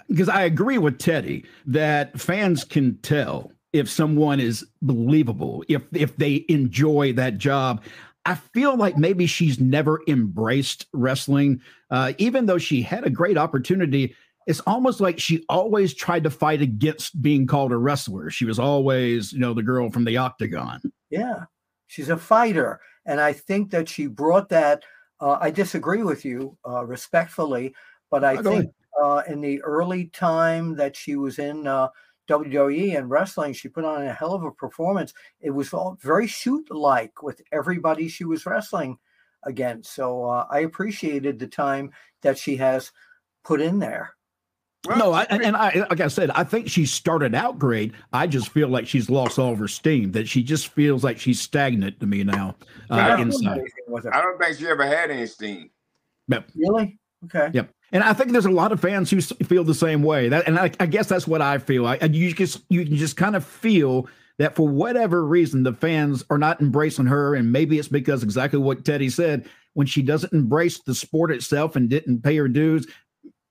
because 0.08 0.28
I 0.28 0.42
agree 0.42 0.78
with 0.78 0.98
Teddy 0.98 1.44
that 1.66 2.20
fans 2.20 2.62
can 2.62 2.98
tell 2.98 3.50
if 3.72 3.88
someone 3.88 4.40
is 4.40 4.66
believable, 4.82 5.64
if 5.68 5.82
if 5.92 6.16
they 6.16 6.44
enjoy 6.48 7.12
that 7.14 7.38
job. 7.38 7.82
I 8.26 8.34
feel 8.34 8.76
like 8.76 8.98
maybe 8.98 9.26
she's 9.26 9.58
never 9.58 10.02
embraced 10.06 10.86
wrestling, 10.92 11.62
uh, 11.90 12.12
even 12.18 12.44
though 12.44 12.58
she 12.58 12.82
had 12.82 13.04
a 13.04 13.10
great 13.10 13.38
opportunity. 13.38 14.14
It's 14.46 14.60
almost 14.60 15.00
like 15.00 15.18
she 15.18 15.44
always 15.48 15.94
tried 15.94 16.24
to 16.24 16.30
fight 16.30 16.60
against 16.60 17.22
being 17.22 17.46
called 17.46 17.72
a 17.72 17.78
wrestler. 17.78 18.30
She 18.30 18.44
was 18.44 18.58
always, 18.58 19.32
you 19.32 19.38
know, 19.38 19.54
the 19.54 19.62
girl 19.62 19.90
from 19.90 20.04
the 20.04 20.18
octagon. 20.18 20.80
Yeah, 21.08 21.44
she's 21.86 22.08
a 22.08 22.16
fighter, 22.16 22.80
And 23.06 23.20
I 23.20 23.32
think 23.32 23.70
that 23.70 23.88
she 23.88 24.06
brought 24.06 24.48
that. 24.50 24.82
Uh, 25.20 25.38
I 25.40 25.50
disagree 25.50 26.02
with 26.02 26.24
you 26.24 26.56
uh, 26.68 26.84
respectfully, 26.84 27.74
but 28.10 28.24
I 28.24 28.42
think 28.42 28.70
uh, 29.02 29.22
in 29.28 29.40
the 29.40 29.62
early 29.62 30.06
time 30.06 30.76
that 30.76 30.96
she 30.96 31.16
was 31.16 31.38
in 31.38 31.66
uh, 31.66 31.88
WWE 32.30 32.96
and 32.96 33.10
wrestling, 33.10 33.52
she 33.52 33.68
put 33.68 33.84
on 33.84 34.06
a 34.06 34.12
hell 34.12 34.34
of 34.34 34.44
a 34.44 34.52
performance. 34.52 35.12
It 35.40 35.50
was 35.50 35.72
all 35.72 35.98
very 36.00 36.26
shoot 36.26 36.70
like 36.70 37.22
with 37.22 37.42
everybody 37.52 38.08
she 38.08 38.24
was 38.24 38.46
wrestling 38.46 38.98
against. 39.42 39.94
So 39.94 40.24
uh, 40.24 40.46
I 40.50 40.60
appreciated 40.60 41.38
the 41.38 41.46
time 41.46 41.90
that 42.22 42.38
she 42.38 42.56
has 42.56 42.92
put 43.44 43.60
in 43.60 43.78
there. 43.78 44.14
Well, 44.86 44.96
no, 44.96 45.12
I, 45.12 45.24
and 45.24 45.56
I, 45.56 45.86
like 45.90 46.00
I 46.00 46.08
said, 46.08 46.30
I 46.30 46.42
think 46.42 46.68
she 46.68 46.86
started 46.86 47.34
out 47.34 47.58
great. 47.58 47.92
I 48.14 48.26
just 48.26 48.48
feel 48.48 48.68
like 48.68 48.88
she's 48.88 49.10
lost 49.10 49.38
all 49.38 49.52
of 49.52 49.58
her 49.58 49.68
steam. 49.68 50.12
That 50.12 50.26
she 50.26 50.42
just 50.42 50.68
feels 50.68 51.04
like 51.04 51.18
she's 51.18 51.38
stagnant 51.38 52.00
to 52.00 52.06
me 52.06 52.24
now 52.24 52.56
uh, 52.88 53.16
inside. 53.20 53.60
I 54.10 54.22
don't 54.22 54.38
think 54.38 54.56
she 54.56 54.66
ever 54.68 54.86
had 54.86 55.10
any 55.10 55.26
steam. 55.26 55.68
Yep. 56.28 56.48
Really? 56.54 56.98
Okay. 57.26 57.50
Yep. 57.52 57.70
And 57.92 58.04
I 58.04 58.12
think 58.12 58.32
there's 58.32 58.46
a 58.46 58.50
lot 58.50 58.72
of 58.72 58.80
fans 58.80 59.10
who 59.10 59.20
feel 59.20 59.64
the 59.64 59.74
same 59.74 60.02
way. 60.02 60.28
That, 60.28 60.46
and 60.46 60.58
I, 60.58 60.70
I 60.78 60.86
guess 60.86 61.08
that's 61.08 61.26
what 61.26 61.42
I 61.42 61.58
feel. 61.58 61.86
I, 61.86 61.96
you 61.96 62.32
just 62.32 62.62
you 62.68 62.84
can 62.84 62.96
just 62.96 63.16
kind 63.16 63.34
of 63.34 63.44
feel 63.44 64.08
that 64.38 64.54
for 64.54 64.66
whatever 64.68 65.26
reason 65.26 65.64
the 65.64 65.72
fans 65.72 66.24
are 66.30 66.38
not 66.38 66.60
embracing 66.60 67.06
her, 67.06 67.34
and 67.34 67.52
maybe 67.52 67.78
it's 67.78 67.88
because 67.88 68.22
exactly 68.22 68.58
what 68.58 68.84
Teddy 68.84 69.10
said 69.10 69.48
when 69.74 69.86
she 69.86 70.02
doesn't 70.02 70.32
embrace 70.32 70.80
the 70.80 70.94
sport 70.94 71.30
itself 71.30 71.76
and 71.76 71.88
didn't 71.88 72.22
pay 72.22 72.36
her 72.36 72.48
dues 72.48 72.86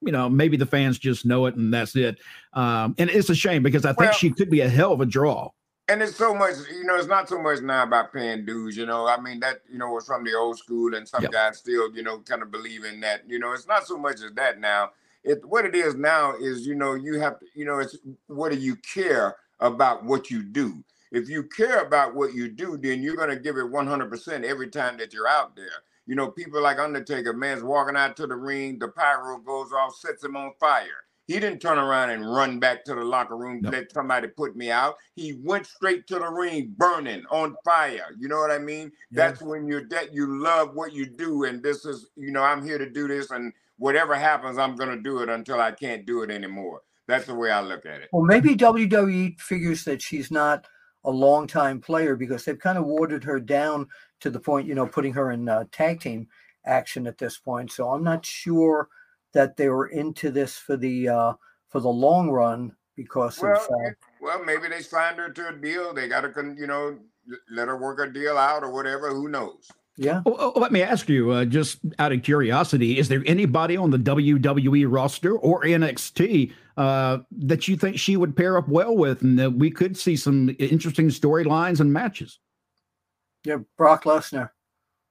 you 0.02 0.12
know, 0.12 0.30
maybe 0.30 0.58
the 0.58 0.66
fans 0.66 0.98
just 0.98 1.26
know 1.26 1.46
it 1.46 1.56
and 1.56 1.74
that's 1.74 1.96
it. 1.96 2.20
Um, 2.54 2.96
and 2.98 3.10
it's 3.10 3.30
a 3.30 3.36
shame 3.36 3.64
because 3.64 3.86
I 3.86 3.90
think 3.90 4.00
well, 4.00 4.14
she 4.14 4.32
could 4.32 4.50
be 4.50 4.62
a 4.62 4.70
hell 4.70 4.94
of 4.94 5.02
a 5.02 5.06
draw. 5.06 5.50
And 5.90 6.04
it's 6.04 6.16
so 6.16 6.36
much, 6.36 6.54
you 6.72 6.84
know, 6.84 6.98
it's 6.98 7.08
not 7.08 7.28
so 7.28 7.42
much 7.42 7.62
now 7.62 7.82
about 7.82 8.14
paying 8.14 8.46
dues, 8.46 8.78
you 8.78 8.86
know. 8.86 9.08
I 9.08 9.20
mean, 9.20 9.40
that, 9.40 9.62
you 9.68 9.80
know, 9.80 9.90
was 9.90 10.06
from 10.06 10.24
the 10.24 10.36
old 10.36 10.60
school, 10.60 10.94
and 10.94 11.08
some 11.08 11.24
yep. 11.24 11.32
guys 11.32 11.58
still, 11.58 11.92
you 11.96 12.04
know, 12.04 12.20
kind 12.20 12.44
of 12.44 12.52
believe 12.52 12.86
in 12.86 13.00
that. 13.00 13.24
You 13.28 13.40
know, 13.40 13.54
it's 13.54 13.68
not 13.68 13.88
so 13.88 13.98
much 13.98 14.22
as 14.22 14.32
that 14.36 14.60
now. 14.60 14.92
It 15.24 15.44
what 15.44 15.66
it 15.66 15.74
is 15.74 15.96
now 15.96 16.36
is, 16.36 16.68
you 16.68 16.76
know, 16.76 16.94
you 16.94 17.20
have 17.20 17.40
to, 17.40 17.46
you 17.56 17.66
know, 17.66 17.80
it's 17.80 17.98
what 18.28 18.52
do 18.52 18.60
you 18.60 18.76
care 18.76 19.38
about 19.60 20.06
what 20.06 20.30
you 20.30 20.44
do? 20.44 20.84
If 21.12 21.28
you 21.28 21.44
care 21.44 21.82
about 21.82 22.14
what 22.14 22.36
you 22.36 22.50
do, 22.50 22.78
then 22.78 23.02
you're 23.02 23.16
going 23.16 23.30
to 23.30 23.36
give 23.36 23.58
it 23.58 23.66
100% 23.66 24.44
every 24.44 24.70
time 24.70 24.96
that 24.98 25.12
you're 25.12 25.28
out 25.28 25.56
there. 25.56 25.66
You 26.06 26.16
know, 26.16 26.30
people 26.30 26.62
like 26.62 26.78
Undertaker, 26.78 27.34
man's 27.34 27.64
walking 27.64 27.96
out 27.96 28.16
to 28.18 28.28
the 28.28 28.36
ring, 28.36 28.78
the 28.78 28.90
pyro 28.90 29.40
goes 29.40 29.72
off, 29.72 29.96
sets 29.96 30.24
him 30.24 30.36
on 30.36 30.54
fire. 30.60 31.04
He 31.30 31.40
didn't 31.40 31.60
turn 31.60 31.78
around 31.78 32.10
and 32.10 32.28
run 32.28 32.58
back 32.58 32.84
to 32.86 32.96
the 32.96 33.04
locker 33.04 33.38
room, 33.38 33.62
no. 33.62 33.70
let 33.70 33.92
somebody 33.92 34.30
put 34.30 34.56
me 34.56 34.72
out. 34.72 34.96
He 35.16 35.34
went 35.44 35.68
straight 35.68 36.08
to 36.08 36.16
the 36.16 36.28
ring, 36.28 36.74
burning 36.76 37.24
on 37.30 37.56
fire. 37.64 38.16
You 38.18 38.28
know 38.28 38.40
what 38.40 38.50
I 38.50 38.58
mean? 38.58 38.92
That's 39.12 39.40
when 39.40 39.68
you're 39.68 39.88
that 39.90 40.12
you 40.12 40.42
love 40.42 40.74
what 40.74 40.92
you 40.92 41.06
do, 41.06 41.44
and 41.44 41.62
this 41.62 41.86
is, 41.86 42.10
you 42.16 42.32
know, 42.32 42.42
I'm 42.42 42.66
here 42.66 42.80
to 42.80 42.90
do 42.90 43.08
this, 43.08 43.30
and 43.30 43.54
whatever 43.78 44.16
happens, 44.16 44.58
I'm 44.58 44.76
gonna 44.76 45.00
do 45.00 45.20
it 45.20 45.30
until 45.30 45.62
I 45.62 45.70
can't 45.70 46.04
do 46.04 46.24
it 46.24 46.32
anymore. 46.32 46.82
That's 47.08 47.28
the 47.28 47.36
way 47.36 47.52
I 47.52 47.62
look 47.62 47.86
at 47.86 48.02
it. 48.02 48.10
Well, 48.12 48.24
maybe 48.24 48.56
WWE 48.56 49.40
figures 49.40 49.84
that 49.84 50.02
she's 50.02 50.32
not 50.32 50.66
a 51.04 51.12
long 51.12 51.46
time 51.46 51.80
player 51.80 52.16
because 52.16 52.44
they've 52.44 52.58
kind 52.58 52.80
of 52.80 52.88
watered 52.88 53.24
her 53.26 53.40
down 53.40 53.86
to 54.22 54.32
the 54.32 54.40
point, 54.40 54.68
you 54.68 54.74
know, 54.74 54.88
putting 54.88 55.14
her 55.14 55.30
in 55.30 55.48
uh, 55.48 55.66
tag 55.72 56.00
team 56.02 56.28
action 56.66 57.06
at 57.06 57.20
this 57.20 57.38
point. 57.38 57.72
So 57.72 57.92
I'm 57.92 58.04
not 58.04 58.26
sure 58.26 58.90
that 59.34 59.58
they 59.58 59.70
were 59.70 59.88
into 59.88 60.32
this 60.32 60.58
for 60.58 60.78
the 60.78 61.10
uh, 61.10 61.34
for 61.68 61.80
the 61.80 61.90
long 61.90 62.30
run 62.30 62.76
because 62.96 63.40
well, 63.40 63.54
of. 63.54 63.62
Uh, 63.62 63.92
well, 64.22 64.44
maybe 64.44 64.68
they 64.68 64.82
signed 64.82 65.18
her 65.18 65.30
to 65.30 65.48
a 65.50 65.56
deal. 65.56 65.94
They 65.94 66.08
got 66.08 66.22
to, 66.22 66.56
you 66.58 66.68
know, 66.68 66.98
let 67.50 67.68
her 67.68 67.78
work 67.78 68.00
a 68.00 68.12
deal 68.12 68.38
out 68.38 68.64
or 68.64 68.72
whatever. 68.72 69.10
Who 69.10 69.30
knows? 69.30 69.72
Yeah. 69.96 70.22
Well, 70.26 70.54
let 70.56 70.72
me 70.72 70.82
ask 70.82 71.10
you, 71.10 71.32
uh, 71.32 71.46
just 71.46 71.80
out 72.00 72.14
of 72.14 72.24
curiosity, 72.24 72.98
is 72.98 73.10
there 73.10 73.22
anybody 73.26 73.76
on 73.76 73.92
the 73.92 73.98
WWE 73.98 74.86
roster 74.90 75.38
or 75.38 75.64
NXT 75.64 76.54
uh, 76.78 77.18
that 77.32 77.68
you 77.68 77.76
think 77.76 78.00
she 78.00 78.16
would 78.16 78.36
pair 78.36 78.58
up 78.58 78.70
well 78.70 78.96
with, 78.96 79.22
and 79.22 79.38
that 79.38 79.52
we 79.52 79.70
could 79.70 79.98
see 79.98 80.16
some 80.16 80.56
interesting 80.58 81.10
storylines 81.10 81.82
and 81.82 81.92
matches? 81.92 82.40
Yeah, 83.44 83.58
Brock 83.78 84.06
Lesnar. 84.06 84.52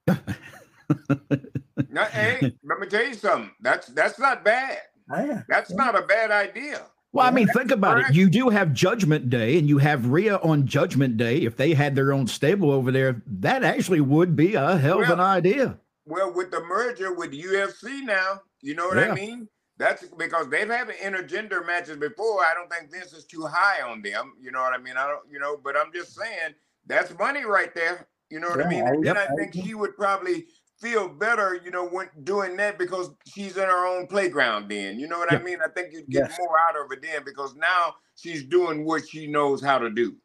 hey, 2.11 2.53
let 2.63 2.79
me 2.79 2.87
tell 2.87 3.05
you 3.05 3.13
something. 3.13 3.51
That's 3.61 3.87
that's 3.87 4.19
not 4.19 4.43
bad. 4.43 4.77
Yeah. 5.09 5.41
That's 5.47 5.71
yeah. 5.71 5.75
not 5.75 5.97
a 5.97 6.03
bad 6.03 6.31
idea. 6.31 6.81
Well, 7.11 7.25
I 7.25 7.31
mean, 7.31 7.47
think 7.47 7.71
about 7.71 7.95
correct. 7.95 8.11
it. 8.11 8.15
You 8.15 8.29
do 8.29 8.49
have 8.49 8.71
Judgment 8.71 9.31
Day, 9.31 9.57
and 9.57 9.67
you 9.67 9.79
have 9.79 10.07
Rhea 10.07 10.37
on 10.37 10.67
Judgment 10.67 11.17
Day. 11.17 11.37
If 11.37 11.57
they 11.57 11.73
had 11.73 11.95
their 11.95 12.13
own 12.13 12.27
stable 12.27 12.69
over 12.69 12.91
there, 12.91 13.23
that 13.25 13.63
actually 13.63 14.01
would 14.01 14.35
be 14.35 14.53
a 14.53 14.77
hell 14.77 14.97
well, 14.99 15.05
of 15.05 15.19
an 15.19 15.19
idea. 15.19 15.79
Well, 16.05 16.31
with 16.31 16.51
the 16.51 16.61
merger 16.61 17.11
with 17.13 17.31
UFC 17.31 18.03
now, 18.03 18.41
you 18.61 18.75
know 18.75 18.87
what 18.87 18.97
yeah. 18.97 19.11
I 19.11 19.15
mean? 19.15 19.47
That's 19.79 20.03
because 20.03 20.49
they've 20.49 20.67
had 20.67 20.89
intergender 20.89 21.65
matches 21.65 21.97
before. 21.97 22.43
I 22.43 22.53
don't 22.53 22.69
think 22.69 22.91
this 22.91 23.13
is 23.13 23.25
too 23.25 23.45
high 23.45 23.81
on 23.81 24.01
them. 24.01 24.33
You 24.39 24.51
know 24.51 24.59
what 24.59 24.73
I 24.73 24.77
mean? 24.77 24.97
I 24.97 25.07
don't, 25.07 25.21
you 25.31 25.39
know, 25.39 25.57
but 25.57 25.75
I'm 25.77 25.91
just 25.93 26.13
saying 26.13 26.53
that's 26.85 27.17
money 27.17 27.45
right 27.45 27.73
there. 27.73 28.07
You 28.29 28.39
know 28.39 28.49
what 28.49 28.59
yeah, 28.59 28.65
I 28.65 28.69
mean? 28.69 28.87
And 28.87 29.05
yep, 29.05 29.17
I 29.17 29.33
think 29.35 29.53
she 29.53 29.73
would 29.73 29.95
probably 29.95 30.45
feel 30.79 31.09
better, 31.09 31.59
you 31.63 31.71
know, 31.71 31.87
when 31.87 32.09
doing 32.23 32.55
that 32.57 32.77
because 32.77 33.11
she's 33.25 33.57
in 33.57 33.63
her 33.63 33.85
own 33.85 34.07
playground 34.07 34.69
then. 34.69 34.99
You 34.99 35.07
know 35.07 35.19
what 35.19 35.31
yep. 35.31 35.41
I 35.41 35.43
mean? 35.43 35.59
I 35.63 35.69
think 35.69 35.93
you'd 35.93 36.07
get 36.07 36.29
yes. 36.29 36.37
more 36.39 36.57
out 36.69 36.83
of 36.83 36.91
it 36.91 37.01
then 37.01 37.23
because 37.25 37.55
now 37.55 37.95
she's 38.15 38.43
doing 38.43 38.85
what 38.85 39.07
she 39.07 39.27
knows 39.27 39.61
how 39.61 39.77
to 39.77 39.89
do. 39.89 40.15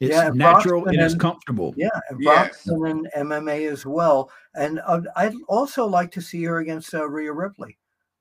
It's 0.00 0.14
yeah, 0.14 0.30
natural 0.32 0.86
and 0.86 1.00
it's 1.00 1.16
comfortable. 1.16 1.74
Yeah, 1.76 1.88
and 2.08 2.20
yes. 2.22 2.64
and 2.66 3.08
MMA 3.16 3.70
as 3.70 3.84
well. 3.84 4.30
And 4.54 4.80
uh, 4.86 5.00
I'd 5.16 5.34
also 5.48 5.86
like 5.86 6.12
to 6.12 6.20
see 6.20 6.44
her 6.44 6.60
against 6.60 6.94
uh, 6.94 7.08
Rhea 7.08 7.32
Ripley. 7.32 7.76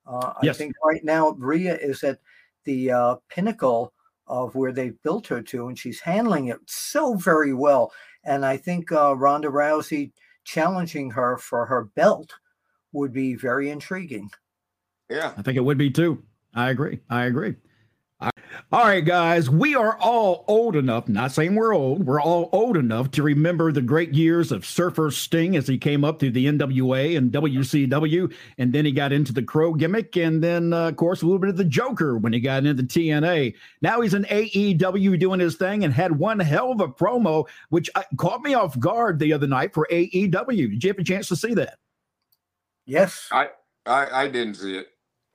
Uh, 0.07 0.33
yes. 0.41 0.55
I 0.55 0.57
think 0.57 0.73
right 0.83 1.03
now 1.03 1.31
Rhea 1.37 1.77
is 1.77 2.03
at 2.03 2.19
the 2.63 2.91
uh, 2.91 3.15
pinnacle 3.29 3.93
of 4.25 4.55
where 4.55 4.71
they've 4.71 5.01
built 5.03 5.27
her 5.27 5.41
to, 5.41 5.67
and 5.67 5.77
she's 5.77 5.99
handling 5.99 6.47
it 6.47 6.57
so 6.65 7.13
very 7.13 7.53
well. 7.53 7.91
And 8.23 8.43
I 8.43 8.57
think 8.57 8.91
uh, 8.91 9.15
Ronda 9.15 9.49
Rousey 9.49 10.11
challenging 10.47 11.11
her 11.11 11.37
for 11.37 11.65
her 11.65 11.83
belt 11.83 12.33
would 12.93 13.11
be 13.11 13.35
very 13.35 13.69
intriguing. 13.69 14.31
Yeah. 15.09 15.33
I 15.37 15.41
think 15.41 15.57
it 15.57 15.65
would 15.65 15.77
be 15.77 15.91
too. 15.91 16.23
I 16.55 16.69
agree. 16.69 17.01
I 17.09 17.25
agree. 17.25 17.55
All 18.69 18.83
right, 18.83 19.05
guys, 19.05 19.49
we 19.49 19.75
are 19.75 19.97
all 19.97 20.43
old 20.49 20.75
enough, 20.75 21.07
not 21.07 21.31
saying 21.31 21.55
we're 21.55 21.73
old, 21.73 22.05
we're 22.05 22.19
all 22.19 22.49
old 22.51 22.75
enough 22.75 23.09
to 23.11 23.23
remember 23.23 23.71
the 23.71 23.81
great 23.81 24.13
years 24.13 24.51
of 24.51 24.65
Surfer 24.65 25.09
Sting 25.09 25.55
as 25.55 25.69
he 25.69 25.77
came 25.77 26.03
up 26.03 26.19
through 26.19 26.31
the 26.31 26.47
NWA 26.47 27.17
and 27.17 27.31
WCW, 27.31 28.33
and 28.57 28.73
then 28.73 28.83
he 28.83 28.91
got 28.91 29.13
into 29.13 29.31
the 29.31 29.41
Crow 29.41 29.73
gimmick, 29.73 30.17
and 30.17 30.43
then, 30.43 30.73
uh, 30.73 30.89
of 30.89 30.97
course, 30.97 31.21
a 31.21 31.25
little 31.25 31.39
bit 31.39 31.49
of 31.49 31.55
the 31.55 31.63
Joker 31.63 32.17
when 32.17 32.33
he 32.33 32.41
got 32.41 32.65
into 32.65 32.83
TNA. 32.83 33.53
Now 33.81 34.01
he's 34.01 34.13
in 34.13 34.25
AEW 34.25 35.17
doing 35.17 35.39
his 35.39 35.55
thing 35.55 35.85
and 35.85 35.93
had 35.93 36.19
one 36.19 36.37
hell 36.37 36.73
of 36.73 36.81
a 36.81 36.89
promo, 36.89 37.47
which 37.69 37.89
uh, 37.95 38.03
caught 38.17 38.41
me 38.41 38.53
off 38.53 38.77
guard 38.79 39.17
the 39.17 39.31
other 39.31 39.47
night 39.47 39.73
for 39.73 39.87
AEW. 39.89 40.71
Did 40.71 40.83
you 40.83 40.89
have 40.89 40.99
a 40.99 41.05
chance 41.05 41.29
to 41.29 41.37
see 41.37 41.53
that? 41.53 41.77
Yes. 42.85 43.29
I, 43.31 43.47
I, 43.85 44.23
I 44.23 44.27
didn't 44.27 44.55
see 44.55 44.77
it. 44.77 44.87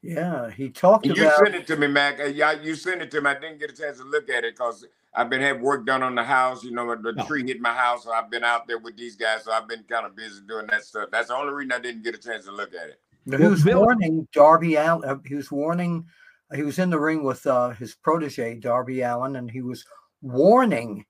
Yeah, 0.03 0.51
he 0.51 0.69
talked 0.69 1.07
you 1.07 1.13
about. 1.13 1.23
You 1.23 1.47
sent 1.47 1.55
it 1.55 1.67
to 1.69 1.77
me, 1.77 1.87
Mac. 1.87 2.19
Uh, 2.19 2.25
yeah, 2.25 2.61
you 2.61 2.75
sent 2.75 3.03
it 3.03 3.11
to 3.13 3.21
me. 3.21 3.31
I 3.31 3.35
didn't 3.35 3.59
get 3.59 3.71
a 3.71 3.75
chance 3.75 3.99
to 3.99 4.05
look 4.05 4.29
at 4.29 4.45
it 4.45 4.57
because 4.57 4.85
I've 5.15 5.31
been 5.31 5.41
having 5.41 5.63
work 5.63 5.87
done 5.87 6.03
on 6.03 6.17
the 6.17 6.25
house. 6.25 6.65
You 6.65 6.73
know, 6.73 6.95
the 6.97 7.13
no. 7.13 7.25
tree 7.25 7.47
hit 7.47 7.61
my 7.61 7.73
house, 7.73 8.05
so 8.05 8.13
I've 8.13 8.29
been 8.29 8.43
out 8.43 8.67
there 8.67 8.79
with 8.79 8.97
these 8.97 9.15
guys. 9.15 9.45
So 9.45 9.53
I've 9.53 9.69
been 9.69 9.85
kind 9.85 10.05
of 10.05 10.17
busy 10.17 10.41
doing 10.47 10.67
that 10.71 10.83
stuff. 10.85 11.09
That's 11.13 11.29
the 11.29 11.37
only 11.37 11.55
reason 11.55 11.73
I 11.73 11.79
didn't 11.79 12.03
get 12.03 12.17
a 12.17 12.19
chance 12.19 12.47
to 12.47 12.53
look 12.53 12.75
at 12.75 12.89
it. 12.89 13.01
He 13.25 13.47
was 13.47 13.65
warning 13.65 14.27
Darby 14.33 14.75
Allin. 14.75 15.09
Uh, 15.09 15.19
he 15.25 15.37
was 15.37 15.53
warning. 15.53 16.07
He 16.53 16.65
was 16.65 16.81
in 16.81 16.91
the 16.91 16.99
ring 16.99 17.23
with 17.23 17.47
uh, 17.47 17.71
his 17.71 17.95
protege 17.95 18.57
Darby 18.57 19.03
Allin, 19.03 19.37
and 19.37 19.49
he 19.49 19.63
was 19.63 19.85
warning 20.21 21.05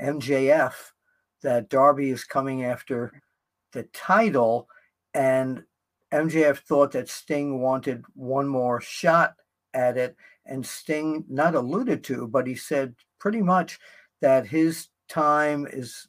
MJF 0.00 0.74
that 1.42 1.68
Darby 1.68 2.10
is 2.10 2.22
coming 2.22 2.64
after 2.64 3.20
the 3.72 3.82
title, 3.92 4.68
and 5.14 5.64
MJF 6.12 6.58
thought 6.58 6.92
that 6.92 7.08
Sting 7.08 7.60
wanted 7.60 8.04
one 8.14 8.46
more 8.46 8.80
shot 8.80 9.34
at 9.74 9.96
it, 9.96 10.16
and 10.44 10.64
Sting 10.64 11.24
not 11.28 11.54
alluded 11.54 12.04
to, 12.04 12.28
but 12.28 12.46
he 12.46 12.54
said 12.54 12.94
pretty 13.18 13.42
much 13.42 13.78
that 14.20 14.46
his 14.46 14.88
time 15.08 15.66
is 15.70 16.08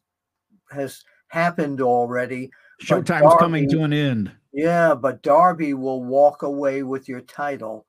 has 0.72 1.04
happened 1.30 1.82
already. 1.82 2.52
Showtime's 2.82 3.22
Darby, 3.22 3.40
coming 3.40 3.70
to 3.70 3.84
an 3.84 3.94
end. 3.94 4.32
Yeah, 4.54 4.94
but 4.94 5.24
Darby 5.24 5.74
will 5.74 6.04
walk 6.04 6.44
away 6.44 6.84
with 6.84 7.10
your 7.10 7.22
title, 7.22 7.88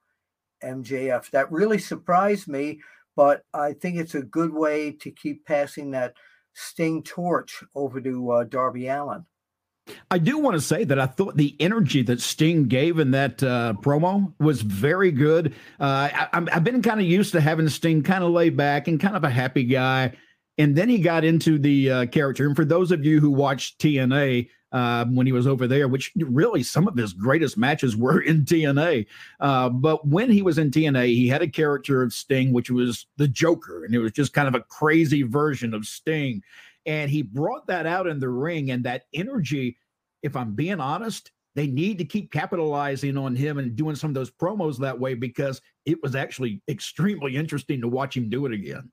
MJF. 0.62 1.30
That 1.30 1.52
really 1.52 1.78
surprised 1.78 2.48
me, 2.48 2.80
but 3.16 3.42
I 3.52 3.74
think 3.74 3.96
it's 3.96 4.14
a 4.14 4.22
good 4.22 4.52
way 4.52 4.92
to 4.92 5.10
keep 5.10 5.44
passing 5.44 5.90
that 5.90 6.14
Sting 6.54 7.02
torch 7.02 7.62
over 7.74 8.00
to 8.00 8.30
uh, 8.30 8.44
Darby 8.44 8.88
Allin. 8.88 9.26
I 10.10 10.18
do 10.18 10.38
want 10.38 10.54
to 10.54 10.60
say 10.60 10.84
that 10.84 10.98
I 10.98 11.06
thought 11.06 11.36
the 11.36 11.56
energy 11.60 12.02
that 12.02 12.20
Sting 12.20 12.64
gave 12.64 12.98
in 12.98 13.10
that 13.12 13.42
uh, 13.42 13.74
promo 13.80 14.32
was 14.38 14.62
very 14.62 15.10
good. 15.10 15.54
Uh, 15.80 16.08
I, 16.32 16.46
have 16.50 16.64
been 16.64 16.82
kind 16.82 17.00
of 17.00 17.06
used 17.06 17.32
to 17.32 17.40
having 17.40 17.68
Sting 17.68 18.02
kind 18.02 18.24
of 18.24 18.30
laid 18.30 18.56
back 18.56 18.88
and 18.88 19.00
kind 19.00 19.16
of 19.16 19.24
a 19.24 19.30
happy 19.30 19.64
guy. 19.64 20.12
and 20.58 20.74
then 20.74 20.88
he 20.88 20.98
got 20.98 21.24
into 21.24 21.58
the 21.58 21.90
uh, 21.90 22.06
character. 22.06 22.46
And 22.46 22.56
for 22.56 22.64
those 22.64 22.90
of 22.90 23.04
you 23.04 23.20
who 23.20 23.30
watched 23.30 23.78
TNA 23.80 24.48
uh, 24.72 25.04
when 25.06 25.26
he 25.26 25.32
was 25.32 25.46
over 25.46 25.66
there, 25.66 25.88
which 25.88 26.12
really 26.16 26.62
some 26.62 26.86
of 26.88 26.96
his 26.96 27.12
greatest 27.12 27.56
matches 27.56 27.96
were 27.96 28.20
in 28.20 28.44
TNA. 28.44 29.06
Uh, 29.40 29.68
but 29.68 30.06
when 30.06 30.30
he 30.30 30.42
was 30.42 30.58
in 30.58 30.70
TNA, 30.70 31.06
he 31.06 31.28
had 31.28 31.42
a 31.42 31.48
character 31.48 32.02
of 32.02 32.12
Sting, 32.12 32.52
which 32.52 32.70
was 32.70 33.06
the 33.16 33.28
Joker, 33.28 33.84
and 33.84 33.94
it 33.94 33.98
was 33.98 34.12
just 34.12 34.32
kind 34.32 34.48
of 34.48 34.54
a 34.54 34.60
crazy 34.60 35.22
version 35.22 35.74
of 35.74 35.86
Sting. 35.86 36.42
And 36.88 37.10
he 37.10 37.20
brought 37.20 37.66
that 37.66 37.84
out 37.84 38.06
in 38.06 38.18
the 38.18 38.30
ring, 38.30 38.70
and 38.70 38.82
that 38.84 39.02
energy, 39.12 39.76
if 40.22 40.34
I'm 40.34 40.54
being 40.54 40.80
honest, 40.80 41.30
they 41.54 41.66
need 41.66 41.98
to 41.98 42.06
keep 42.06 42.32
capitalizing 42.32 43.18
on 43.18 43.36
him 43.36 43.58
and 43.58 43.76
doing 43.76 43.94
some 43.94 44.10
of 44.10 44.14
those 44.14 44.30
promos 44.30 44.78
that 44.78 44.98
way 44.98 45.12
because 45.12 45.60
it 45.84 46.02
was 46.02 46.16
actually 46.16 46.62
extremely 46.66 47.36
interesting 47.36 47.82
to 47.82 47.88
watch 47.88 48.16
him 48.16 48.30
do 48.30 48.46
it 48.46 48.52
again. 48.52 48.90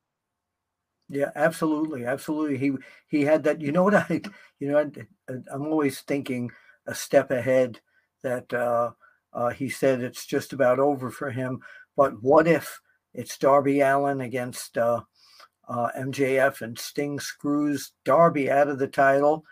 Yeah, 1.08 1.31
absolutely, 1.36 2.05
absolutely. 2.05 2.58
He 2.58 2.73
he 3.08 3.21
had 3.21 3.43
that. 3.43 3.62
You 3.62 3.71
know 3.71 3.84
what 3.84 3.95
I, 4.10 4.21
you 4.60 4.67
know, 4.67 4.91
I, 5.29 5.34
am 5.53 5.67
always 5.67 6.01
thinking 6.01 6.51
a 6.86 6.93
step 6.93 7.31
ahead. 7.31 7.79
That 8.23 8.53
uh, 8.53 8.91
uh, 9.31 9.51
he 9.51 9.69
said 9.69 10.01
it's 10.01 10.25
just 10.25 10.51
about 10.51 10.79
over 10.79 11.12
for 11.12 11.31
him. 11.31 11.62
But 11.95 12.21
what 12.21 12.45
if 12.45 12.81
it's 13.13 13.38
Darby 13.38 13.79
Allin 13.79 14.19
against 14.19 14.77
uh, 14.77 15.01
uh, 15.67 15.89
MJF 15.97 16.62
and 16.62 16.78
Sting 16.78 17.19
screws 17.19 17.91
Darby 18.04 18.49
out 18.51 18.67
of 18.67 18.80
the 18.80 18.88
title 18.88 19.43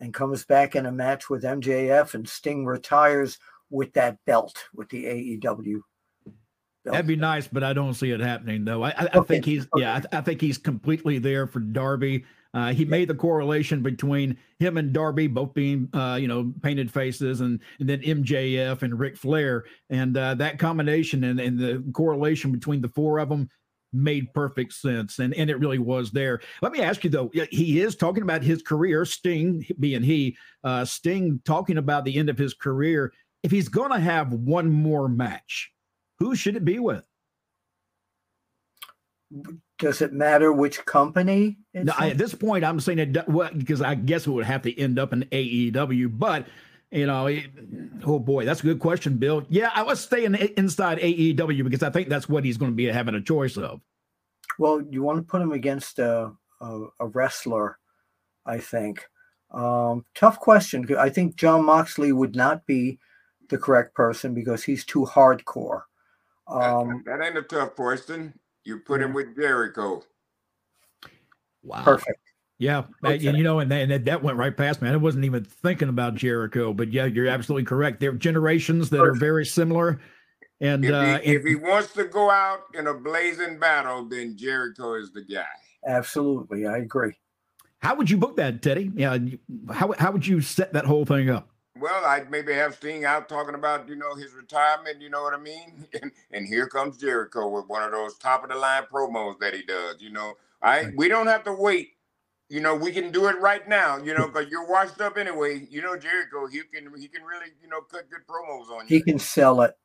and 0.00 0.14
comes 0.14 0.44
back 0.44 0.76
in 0.76 0.86
a 0.86 0.92
match 0.92 1.28
with 1.28 1.42
MJF 1.42 2.14
and 2.14 2.28
Sting 2.28 2.64
retires 2.64 3.38
with 3.70 3.92
that 3.92 4.18
belt 4.26 4.64
with 4.74 4.88
the 4.88 5.04
AEW 5.04 5.80
That'd 6.84 7.06
be 7.06 7.16
nice, 7.16 7.46
but 7.46 7.62
I 7.62 7.72
don't 7.72 7.94
see 7.94 8.10
it 8.10 8.20
happening 8.20 8.64
though. 8.64 8.82
I, 8.82 8.90
I, 8.90 9.04
okay. 9.04 9.18
I 9.18 9.22
think 9.22 9.44
he's 9.44 9.66
okay. 9.74 9.82
yeah, 9.82 10.00
I, 10.12 10.18
I, 10.18 10.20
think 10.22 10.40
he's 10.40 10.56
completely 10.56 11.18
there 11.18 11.46
for 11.46 11.60
Darby. 11.60 12.24
Uh, 12.54 12.72
he 12.72 12.84
yeah. 12.84 12.90
made 12.90 13.08
the 13.08 13.14
correlation 13.14 13.82
between 13.82 14.36
him 14.58 14.78
and 14.78 14.92
Darby 14.92 15.26
both 15.26 15.52
being 15.52 15.88
uh, 15.92 16.16
you 16.20 16.26
know 16.26 16.52
painted 16.62 16.90
faces, 16.90 17.42
and, 17.42 17.60
and 17.80 17.88
then 17.88 18.00
MJF 18.00 18.82
and 18.82 18.98
Ric 18.98 19.16
Flair, 19.16 19.64
and 19.90 20.16
uh, 20.16 20.34
that 20.34 20.58
combination 20.58 21.24
and, 21.24 21.38
and 21.38 21.58
the 21.58 21.84
correlation 21.92 22.50
between 22.50 22.80
the 22.80 22.88
four 22.88 23.18
of 23.18 23.28
them 23.28 23.50
made 23.92 24.32
perfect 24.34 24.72
sense, 24.72 25.18
and 25.18 25.34
and 25.34 25.50
it 25.50 25.58
really 25.58 25.78
was 25.78 26.10
there. 26.10 26.40
Let 26.62 26.72
me 26.72 26.80
ask 26.80 27.04
you 27.04 27.10
though, 27.10 27.30
he 27.50 27.80
is 27.80 27.96
talking 27.96 28.22
about 28.22 28.42
his 28.42 28.62
career, 28.62 29.04
Sting 29.04 29.66
being 29.78 30.02
he, 30.02 30.36
uh, 30.64 30.84
Sting 30.84 31.40
talking 31.44 31.78
about 31.78 32.04
the 32.04 32.16
end 32.16 32.28
of 32.28 32.38
his 32.38 32.54
career. 32.54 33.12
If 33.42 33.50
he's 33.50 33.68
going 33.68 33.90
to 33.90 33.98
have 33.98 34.32
one 34.32 34.70
more 34.70 35.08
match 35.08 35.72
who 36.20 36.36
should 36.36 36.54
it 36.54 36.64
be 36.64 36.78
with? 36.78 37.02
Does 39.78 40.02
it 40.02 40.12
matter 40.12 40.52
which 40.52 40.84
company? 40.84 41.56
No, 41.72 41.92
I, 41.98 42.10
at 42.10 42.18
this 42.18 42.34
point, 42.34 42.64
I'm 42.64 42.78
saying 42.78 42.98
it 42.98 43.28
well, 43.28 43.50
because 43.56 43.80
I 43.80 43.94
guess 43.94 44.26
it 44.26 44.30
would 44.30 44.44
have 44.44 44.62
to 44.62 44.78
end 44.78 44.98
up 44.98 45.12
in 45.12 45.22
AEW. 45.32 46.18
But 46.18 46.46
you 46.90 47.06
know, 47.06 47.26
it, 47.26 47.44
oh 48.04 48.18
boy, 48.18 48.44
that's 48.44 48.60
a 48.60 48.64
good 48.64 48.80
question, 48.80 49.16
Bill. 49.16 49.44
Yeah, 49.48 49.70
I 49.74 49.82
was 49.82 50.00
staying 50.00 50.34
inside 50.34 50.98
AEW 50.98 51.64
because 51.64 51.82
I 51.82 51.90
think 51.90 52.08
that's 52.08 52.28
what 52.28 52.44
he's 52.44 52.56
going 52.56 52.72
to 52.72 52.76
be 52.76 52.86
having 52.86 53.14
a 53.14 53.20
choice 53.20 53.56
of. 53.56 53.80
Well, 54.58 54.82
you 54.90 55.02
want 55.02 55.18
to 55.18 55.22
put 55.22 55.40
him 55.40 55.52
against 55.52 55.98
a, 55.98 56.32
a, 56.60 56.86
a 56.98 57.06
wrestler, 57.06 57.78
I 58.44 58.58
think. 58.58 59.06
Um, 59.52 60.04
tough 60.14 60.38
question. 60.40 60.86
I 60.98 61.10
think 61.10 61.36
Jon 61.36 61.64
Moxley 61.64 62.12
would 62.12 62.34
not 62.34 62.66
be 62.66 62.98
the 63.48 63.58
correct 63.58 63.94
person 63.94 64.34
because 64.34 64.62
he's 64.62 64.84
too 64.84 65.06
hardcore. 65.06 65.82
Um, 66.46 67.02
that, 67.06 67.18
that, 67.18 67.26
ain't 67.26 67.38
a 67.38 67.42
tough 67.42 67.76
question. 67.76 68.34
You 68.64 68.78
put 68.78 69.00
yeah. 69.00 69.06
him 69.06 69.14
with 69.14 69.36
Jericho. 69.36 70.02
Wow. 71.62 71.84
Perfect. 71.84 72.18
Yeah, 72.60 72.84
okay. 73.02 73.26
and 73.26 73.38
you 73.38 73.42
know, 73.42 73.60
and, 73.60 73.70
that, 73.70 73.90
and 73.90 74.04
that 74.04 74.22
went 74.22 74.36
right 74.36 74.54
past 74.54 74.82
me. 74.82 74.90
I 74.90 74.96
wasn't 74.96 75.24
even 75.24 75.44
thinking 75.44 75.88
about 75.88 76.14
Jericho, 76.14 76.74
but 76.74 76.92
yeah, 76.92 77.06
you're 77.06 77.26
absolutely 77.26 77.64
correct. 77.64 78.00
There 78.00 78.10
are 78.10 78.14
generations 78.14 78.90
that 78.90 79.00
are 79.00 79.14
very 79.14 79.46
similar. 79.46 79.98
And 80.60 80.84
if 80.84 80.90
he, 80.90 80.94
uh, 80.94 81.20
if 81.22 81.42
he 81.42 81.54
wants 81.54 81.94
to 81.94 82.04
go 82.04 82.30
out 82.30 82.64
in 82.74 82.86
a 82.86 82.92
blazing 82.92 83.58
battle, 83.58 84.04
then 84.04 84.36
Jericho 84.36 84.92
is 84.92 85.10
the 85.10 85.22
guy. 85.22 85.46
Absolutely, 85.86 86.66
I 86.66 86.76
agree. 86.76 87.14
How 87.78 87.94
would 87.94 88.10
you 88.10 88.18
book 88.18 88.36
that, 88.36 88.60
Teddy? 88.60 88.92
Yeah, 88.94 89.16
how 89.72 89.94
how 89.98 90.12
would 90.12 90.26
you 90.26 90.42
set 90.42 90.74
that 90.74 90.84
whole 90.84 91.06
thing 91.06 91.30
up? 91.30 91.48
Well, 91.78 92.04
I'd 92.04 92.30
maybe 92.30 92.52
have 92.52 92.74
Sting 92.74 93.06
out 93.06 93.26
talking 93.26 93.54
about, 93.54 93.88
you 93.88 93.96
know, 93.96 94.14
his 94.14 94.34
retirement, 94.34 95.00
you 95.00 95.08
know 95.08 95.22
what 95.22 95.32
I 95.32 95.38
mean? 95.38 95.86
And, 96.02 96.12
and 96.30 96.46
here 96.46 96.66
comes 96.66 96.98
Jericho 96.98 97.48
with 97.48 97.68
one 97.68 97.82
of 97.82 97.90
those 97.90 98.18
top 98.18 98.44
of 98.44 98.50
the 98.50 98.56
line 98.56 98.82
promos 98.92 99.38
that 99.38 99.54
he 99.54 99.62
does, 99.62 100.02
you 100.02 100.10
know. 100.10 100.34
I 100.62 100.92
we 100.94 101.08
don't 101.08 101.26
have 101.26 101.42
to 101.44 101.54
wait. 101.54 101.92
You 102.50 102.60
know, 102.60 102.74
we 102.74 102.90
can 102.90 103.12
do 103.12 103.28
it 103.28 103.40
right 103.40 103.66
now, 103.68 103.98
you 103.98 104.12
know, 104.12 104.26
because 104.26 104.50
you're 104.50 104.68
washed 104.68 105.00
up 105.00 105.16
anyway. 105.16 105.68
You 105.70 105.82
know, 105.82 105.96
Jericho, 105.96 106.48
he 106.48 106.62
can 106.62 106.92
he 106.98 107.06
can 107.06 107.22
really, 107.22 107.52
you 107.62 107.68
know, 107.68 107.80
cut 107.82 108.10
good 108.10 108.26
promos 108.28 108.68
on 108.76 108.88
you. 108.88 108.96
He 108.96 109.02
can 109.02 109.20
sell 109.20 109.62
it. 109.62 109.76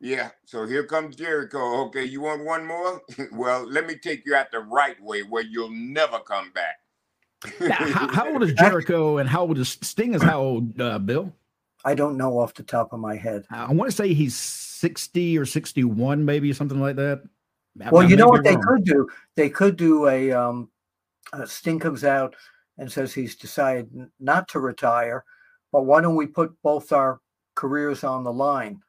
Yeah. 0.00 0.30
So 0.46 0.66
here 0.66 0.84
comes 0.84 1.16
Jericho. 1.16 1.84
Okay, 1.86 2.04
you 2.04 2.22
want 2.22 2.42
one 2.44 2.66
more? 2.66 3.02
well, 3.32 3.68
let 3.68 3.86
me 3.86 3.96
take 3.96 4.24
you 4.24 4.34
out 4.34 4.50
the 4.50 4.60
right 4.60 5.00
way 5.02 5.20
where 5.22 5.42
you'll 5.42 5.70
never 5.70 6.18
come 6.18 6.50
back. 6.52 6.76
now, 7.60 7.74
how, 7.74 8.08
how, 8.08 8.32
old 8.32 8.42
is 8.42 8.52
Jericho 8.58 9.18
and 9.18 9.28
how 9.28 9.42
old 9.42 9.58
is 9.58 9.76
Sting? 9.82 10.14
Is 10.14 10.22
how 10.22 10.40
old, 10.40 10.80
uh, 10.80 10.98
Bill? 10.98 11.30
I 11.84 11.94
don't 11.94 12.16
know 12.16 12.38
off 12.38 12.54
the 12.54 12.62
top 12.62 12.94
of 12.94 13.00
my 13.00 13.16
head. 13.16 13.44
I 13.50 13.70
want 13.70 13.90
to 13.90 13.96
say 13.96 14.14
he's 14.14 14.34
60 14.34 15.36
or 15.36 15.44
61, 15.44 16.24
maybe 16.24 16.52
something 16.54 16.80
like 16.80 16.96
that. 16.96 17.22
Well, 17.90 18.02
I 18.02 18.06
you 18.06 18.16
know 18.16 18.28
what 18.28 18.44
they 18.44 18.56
could 18.56 18.84
do? 18.84 19.08
They 19.36 19.50
could 19.50 19.76
do 19.76 20.08
a, 20.08 20.32
um, 20.32 20.70
a 21.32 21.46
Sting 21.46 21.78
comes 21.78 22.04
out 22.04 22.34
and 22.78 22.90
says 22.90 23.12
he's 23.12 23.36
decided 23.36 23.88
not 24.20 24.48
to 24.48 24.60
retire, 24.60 25.24
but 25.72 25.82
why 25.82 26.00
don't 26.00 26.16
we 26.16 26.26
put 26.26 26.54
both 26.62 26.92
our 26.92 27.20
careers 27.54 28.04
on 28.04 28.24
the 28.24 28.32
line? 28.32 28.80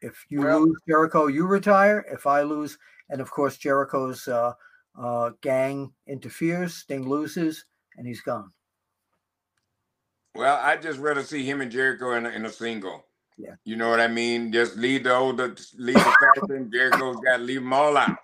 if 0.00 0.26
you 0.28 0.40
well, 0.40 0.60
lose 0.60 0.80
Jericho, 0.88 1.26
you 1.26 1.46
retire. 1.46 2.04
If 2.10 2.26
I 2.26 2.42
lose, 2.42 2.78
and 3.08 3.20
of 3.20 3.30
course 3.30 3.56
Jericho's 3.56 4.26
uh, 4.28 4.52
uh, 5.00 5.30
gang 5.40 5.92
interferes, 6.06 6.74
Sting 6.74 7.08
loses, 7.08 7.64
and 7.96 8.06
he's 8.06 8.20
gone. 8.20 8.52
Well, 10.34 10.58
I 10.62 10.76
just 10.76 11.00
rather 11.00 11.22
see 11.22 11.44
him 11.44 11.60
and 11.60 11.70
Jericho 11.70 12.12
in 12.12 12.26
a, 12.26 12.30
in 12.30 12.46
a 12.46 12.50
single. 12.50 13.04
Yeah. 13.36 13.54
You 13.64 13.76
know 13.76 13.88
what 13.88 14.00
I 14.00 14.08
mean? 14.08 14.52
Just 14.52 14.76
leave 14.76 15.04
the 15.04 15.14
older, 15.14 15.54
leave 15.76 15.94
the 15.94 16.16
fashion. 16.36 16.70
Jericho's 16.72 17.16
got 17.24 17.38
to 17.38 17.42
leave 17.42 17.60
them 17.60 17.72
all 17.72 17.96
out. 17.96 18.18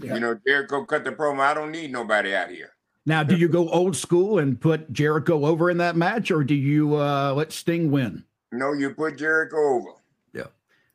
Yeah. 0.00 0.14
You 0.14 0.20
know, 0.20 0.38
Jericho 0.46 0.84
cut 0.84 1.04
the 1.04 1.12
promo. 1.12 1.40
I 1.40 1.54
don't 1.54 1.70
need 1.70 1.92
nobody 1.92 2.34
out 2.34 2.50
here. 2.50 2.70
Now, 3.06 3.22
do 3.22 3.36
you 3.36 3.48
go 3.48 3.68
old 3.70 3.96
school 3.96 4.38
and 4.38 4.60
put 4.60 4.92
Jericho 4.92 5.46
over 5.46 5.70
in 5.70 5.78
that 5.78 5.96
match, 5.96 6.30
or 6.30 6.44
do 6.44 6.54
you 6.54 6.96
uh, 6.96 7.32
let 7.32 7.52
Sting 7.52 7.90
win? 7.90 8.22
No, 8.52 8.74
you 8.74 8.90
put 8.90 9.16
Jericho 9.16 9.56
over. 9.56 9.90
Yeah, 10.34 10.48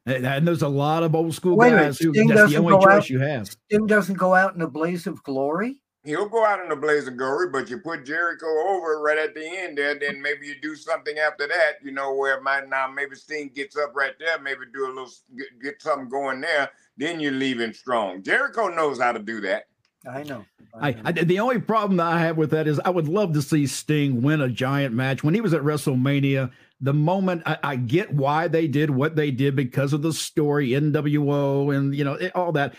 and, 0.05 0.25
and 0.25 0.47
there's 0.47 0.61
a 0.61 0.67
lot 0.67 1.01
of 1.01 1.15
old 1.15 1.33
school 1.33 1.57
Wait 1.57 1.71
guys 1.71 1.97
who 1.97 2.11
that's 2.11 2.51
the 2.51 2.57
only 2.57 2.73
choice 2.73 2.85
out, 2.85 3.09
you 3.09 3.19
have. 3.19 3.47
Sting 3.47 3.87
doesn't 3.87 4.17
go 4.17 4.35
out 4.35 4.53
in 4.53 4.61
a 4.61 4.67
blaze 4.67 5.07
of 5.07 5.23
glory 5.23 5.79
he'll 6.03 6.27
go 6.27 6.45
out 6.45 6.63
in 6.63 6.71
a 6.71 6.75
blaze 6.75 7.07
of 7.07 7.17
glory, 7.17 7.49
but 7.49 7.69
you 7.69 7.79
put 7.79 8.05
Jericho 8.05 8.45
over 8.45 8.99
right 9.01 9.17
at 9.17 9.33
the 9.33 9.45
end 9.45 9.77
there, 9.77 9.97
then 9.97 10.21
maybe 10.21 10.47
you 10.47 10.55
do 10.61 10.75
something 10.75 11.17
after 11.17 11.47
that, 11.47 11.73
you 11.83 11.91
know, 11.91 12.13
where 12.13 12.37
it 12.37 12.43
might 12.43 12.69
now 12.69 12.87
maybe 12.87 13.15
Sting 13.15 13.49
gets 13.53 13.77
up 13.77 13.95
right 13.95 14.13
there, 14.19 14.39
maybe 14.39 14.61
do 14.73 14.85
a 14.85 14.89
little 14.89 15.11
get, 15.37 15.47
get 15.61 15.81
something 15.81 16.09
going 16.09 16.41
there, 16.41 16.69
then 16.97 17.19
you're 17.19 17.31
leaving 17.31 17.73
strong. 17.73 18.23
Jericho 18.23 18.67
knows 18.67 18.99
how 18.99 19.11
to 19.11 19.19
do 19.19 19.41
that. 19.41 19.63
I 20.09 20.23
know. 20.23 20.45
I, 20.75 20.91
know. 20.91 21.01
I, 21.05 21.09
I, 21.09 21.11
the 21.11 21.39
only 21.39 21.59
problem 21.59 21.97
that 21.97 22.07
I 22.07 22.19
have 22.19 22.37
with 22.37 22.51
that 22.51 22.67
is 22.67 22.79
I 22.83 22.89
would 22.89 23.07
love 23.07 23.33
to 23.33 23.41
see 23.41 23.67
Sting 23.67 24.21
win 24.21 24.41
a 24.41 24.49
giant 24.49 24.93
match. 24.93 25.23
When 25.23 25.33
he 25.33 25.41
was 25.41 25.53
at 25.53 25.61
WrestleMania, 25.61 26.51
the 26.81 26.93
moment 26.93 27.43
I, 27.45 27.57
I, 27.63 27.75
get 27.77 28.13
why 28.13 28.49
they 28.49 28.67
did 28.67 28.89
what 28.89 29.15
they 29.15 29.31
did 29.31 29.55
because 29.55 29.93
of 29.93 30.01
the 30.01 30.11
story, 30.11 30.69
NWO, 30.69 31.75
and 31.75 31.95
you 31.95 32.03
know 32.03 32.13
it, 32.13 32.35
all 32.35 32.51
that 32.51 32.75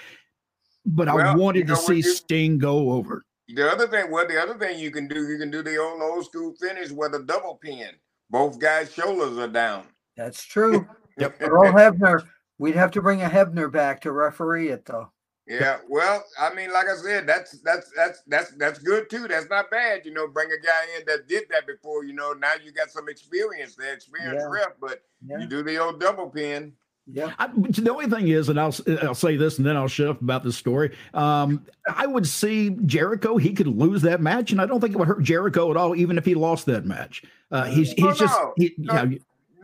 but 0.86 1.06
well, 1.06 1.20
I 1.20 1.34
wanted 1.34 1.60
you 1.60 1.64
know, 1.66 1.76
to 1.76 1.80
see 1.80 1.96
you, 1.96 2.02
Sting 2.02 2.58
go 2.58 2.92
over. 2.92 3.24
The 3.48 3.70
other 3.70 3.86
thing, 3.86 4.10
well, 4.10 4.26
the 4.26 4.40
other 4.40 4.54
thing 4.58 4.78
you 4.78 4.90
can 4.90 5.08
do, 5.08 5.28
you 5.28 5.38
can 5.38 5.50
do 5.50 5.62
the 5.62 5.76
old 5.78 6.00
old 6.00 6.24
school 6.24 6.54
finish 6.60 6.90
with 6.90 7.14
a 7.14 7.22
double 7.22 7.56
pin. 7.62 7.90
Both 8.30 8.58
guys' 8.58 8.92
shoulders 8.92 9.38
are 9.38 9.48
down. 9.48 9.84
That's 10.16 10.44
true. 10.44 10.86
yep. 11.18 11.36
Earl 11.40 11.72
Hebner. 11.72 12.22
We'd 12.58 12.76
have 12.76 12.90
to 12.92 13.02
bring 13.02 13.22
a 13.22 13.28
Hebner 13.28 13.70
back 13.70 14.00
to 14.02 14.12
referee 14.12 14.68
it 14.68 14.86
though. 14.86 15.10
Yeah, 15.46 15.78
well, 15.90 16.24
I 16.40 16.54
mean, 16.54 16.72
like 16.72 16.86
I 16.86 16.96
said, 16.96 17.26
that's 17.26 17.58
that's 17.60 17.90
that's 17.94 18.22
that's 18.26 18.52
that's 18.52 18.78
good 18.78 19.10
too. 19.10 19.28
That's 19.28 19.50
not 19.50 19.70
bad, 19.70 20.06
you 20.06 20.12
know. 20.14 20.26
Bring 20.26 20.48
a 20.48 20.64
guy 20.64 20.98
in 20.98 21.04
that 21.06 21.28
did 21.28 21.44
that 21.50 21.66
before, 21.66 22.04
you 22.04 22.14
know. 22.14 22.32
Now 22.32 22.54
you 22.64 22.72
got 22.72 22.90
some 22.90 23.10
experience, 23.10 23.76
the 23.76 23.92
experience 23.92 24.40
yeah. 24.40 24.48
rep, 24.48 24.76
but 24.80 25.02
yeah. 25.26 25.38
you 25.38 25.46
do 25.46 25.62
the 25.62 25.76
old 25.76 26.00
double 26.00 26.30
pin. 26.30 26.72
Yeah. 27.06 27.34
I, 27.38 27.48
the 27.48 27.90
only 27.90 28.06
thing 28.06 28.28
is, 28.28 28.48
and 28.48 28.58
I'll 28.58 28.74
I'll 29.02 29.14
say 29.14 29.36
this, 29.36 29.58
and 29.58 29.66
then 29.66 29.76
I'll 29.76 29.88
shut 29.88 30.08
up 30.08 30.22
about 30.22 30.44
this 30.44 30.56
story. 30.56 30.96
Um, 31.12 31.66
I 31.94 32.06
would 32.06 32.26
see 32.26 32.70
Jericho. 32.86 33.36
He 33.36 33.52
could 33.52 33.66
lose 33.66 34.00
that 34.02 34.22
match, 34.22 34.52
and 34.52 34.60
I 34.62 34.66
don't 34.66 34.80
think 34.80 34.94
it 34.94 34.98
would 34.98 35.08
hurt 35.08 35.22
Jericho 35.22 35.70
at 35.70 35.76
all, 35.76 35.94
even 35.94 36.16
if 36.16 36.24
he 36.24 36.34
lost 36.34 36.64
that 36.66 36.86
match. 36.86 37.22
Uh, 37.50 37.64
he's 37.64 37.92
he's 37.92 38.04
oh, 38.04 38.14
just 38.14 38.40
no, 38.40 38.54
he, 38.56 38.74
no, 38.78 39.12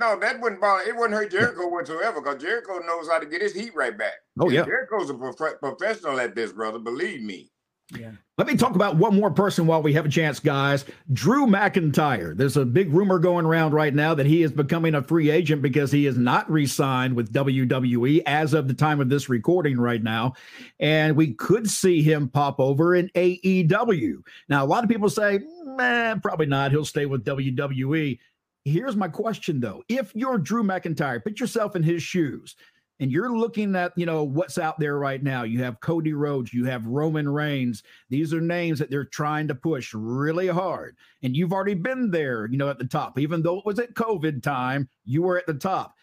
no, 0.00 0.18
that 0.18 0.40
wouldn't 0.40 0.60
bother. 0.60 0.82
It 0.88 0.96
wouldn't 0.96 1.14
hurt 1.14 1.30
Jericho 1.30 1.68
whatsoever 1.68 2.20
because 2.20 2.42
Jericho 2.42 2.78
knows 2.78 3.08
how 3.08 3.18
to 3.18 3.26
get 3.26 3.42
his 3.42 3.52
heat 3.52 3.74
right 3.74 3.96
back. 3.96 4.14
Oh 4.40 4.48
yeah, 4.48 4.64
Jericho's 4.64 5.10
a 5.10 5.14
prof- 5.14 5.60
professional 5.60 6.18
at 6.18 6.34
this, 6.34 6.52
brother. 6.52 6.78
Believe 6.78 7.22
me. 7.22 7.50
Yeah. 7.96 8.12
Let 8.38 8.46
me 8.46 8.56
talk 8.56 8.74
about 8.74 8.96
one 8.96 9.16
more 9.16 9.30
person 9.30 9.66
while 9.66 9.82
we 9.82 9.92
have 9.94 10.06
a 10.06 10.08
chance, 10.08 10.40
guys. 10.40 10.84
Drew 11.12 11.46
McIntyre. 11.46 12.36
There's 12.36 12.56
a 12.56 12.64
big 12.64 12.92
rumor 12.92 13.18
going 13.18 13.44
around 13.44 13.72
right 13.72 13.92
now 13.92 14.14
that 14.14 14.26
he 14.26 14.42
is 14.42 14.52
becoming 14.52 14.94
a 14.94 15.02
free 15.02 15.28
agent 15.28 15.60
because 15.60 15.92
he 15.92 16.06
is 16.06 16.16
not 16.16 16.50
re 16.50 16.66
signed 16.66 17.14
with 17.14 17.32
WWE 17.32 18.22
as 18.26 18.54
of 18.54 18.68
the 18.68 18.74
time 18.74 19.00
of 19.00 19.08
this 19.08 19.28
recording 19.28 19.78
right 19.78 20.02
now. 20.02 20.34
And 20.78 21.16
we 21.16 21.34
could 21.34 21.68
see 21.68 22.02
him 22.02 22.28
pop 22.28 22.60
over 22.60 22.94
in 22.94 23.08
AEW. 23.14 24.22
Now, 24.48 24.64
a 24.64 24.66
lot 24.66 24.84
of 24.84 24.90
people 24.90 25.10
say, 25.10 25.40
man, 25.64 26.20
probably 26.20 26.46
not. 26.46 26.70
He'll 26.70 26.84
stay 26.84 27.06
with 27.06 27.24
WWE. 27.24 28.18
Here's 28.64 28.96
my 28.96 29.08
question, 29.08 29.60
though. 29.60 29.82
If 29.88 30.14
you're 30.14 30.38
Drew 30.38 30.62
McIntyre, 30.62 31.22
put 31.22 31.40
yourself 31.40 31.76
in 31.76 31.82
his 31.82 32.02
shoes 32.02 32.56
and 33.00 33.10
you're 33.10 33.34
looking 33.34 33.74
at 33.74 33.92
you 33.96 34.06
know 34.06 34.22
what's 34.22 34.58
out 34.58 34.78
there 34.78 34.98
right 34.98 35.22
now. 35.22 35.42
You 35.42 35.62
have 35.64 35.80
cody 35.80 36.12
rhodes 36.12 36.52
you 36.52 36.66
have 36.66 36.86
roman 36.86 37.28
reigns. 37.28 37.82
These 38.10 38.32
are 38.32 38.40
names 38.40 38.78
that 38.78 38.90
they're 38.90 39.06
trying 39.06 39.48
to 39.48 39.54
push 39.54 39.92
really 39.94 40.46
hard. 40.46 40.96
And 41.22 41.34
you've 41.34 41.52
already 41.52 41.74
been 41.74 42.10
there 42.10 42.46
you 42.46 42.58
know 42.58 42.68
at 42.68 42.78
the 42.78 42.84
top. 42.84 43.18
Even 43.18 43.42
though 43.42 43.58
it 43.58 43.66
was 43.66 43.78
at 43.78 43.94
covid 43.94 44.42
time 44.42 44.88
you 45.04 45.22
were 45.22 45.38
at 45.38 45.46
the 45.46 45.54
top. 45.54 45.94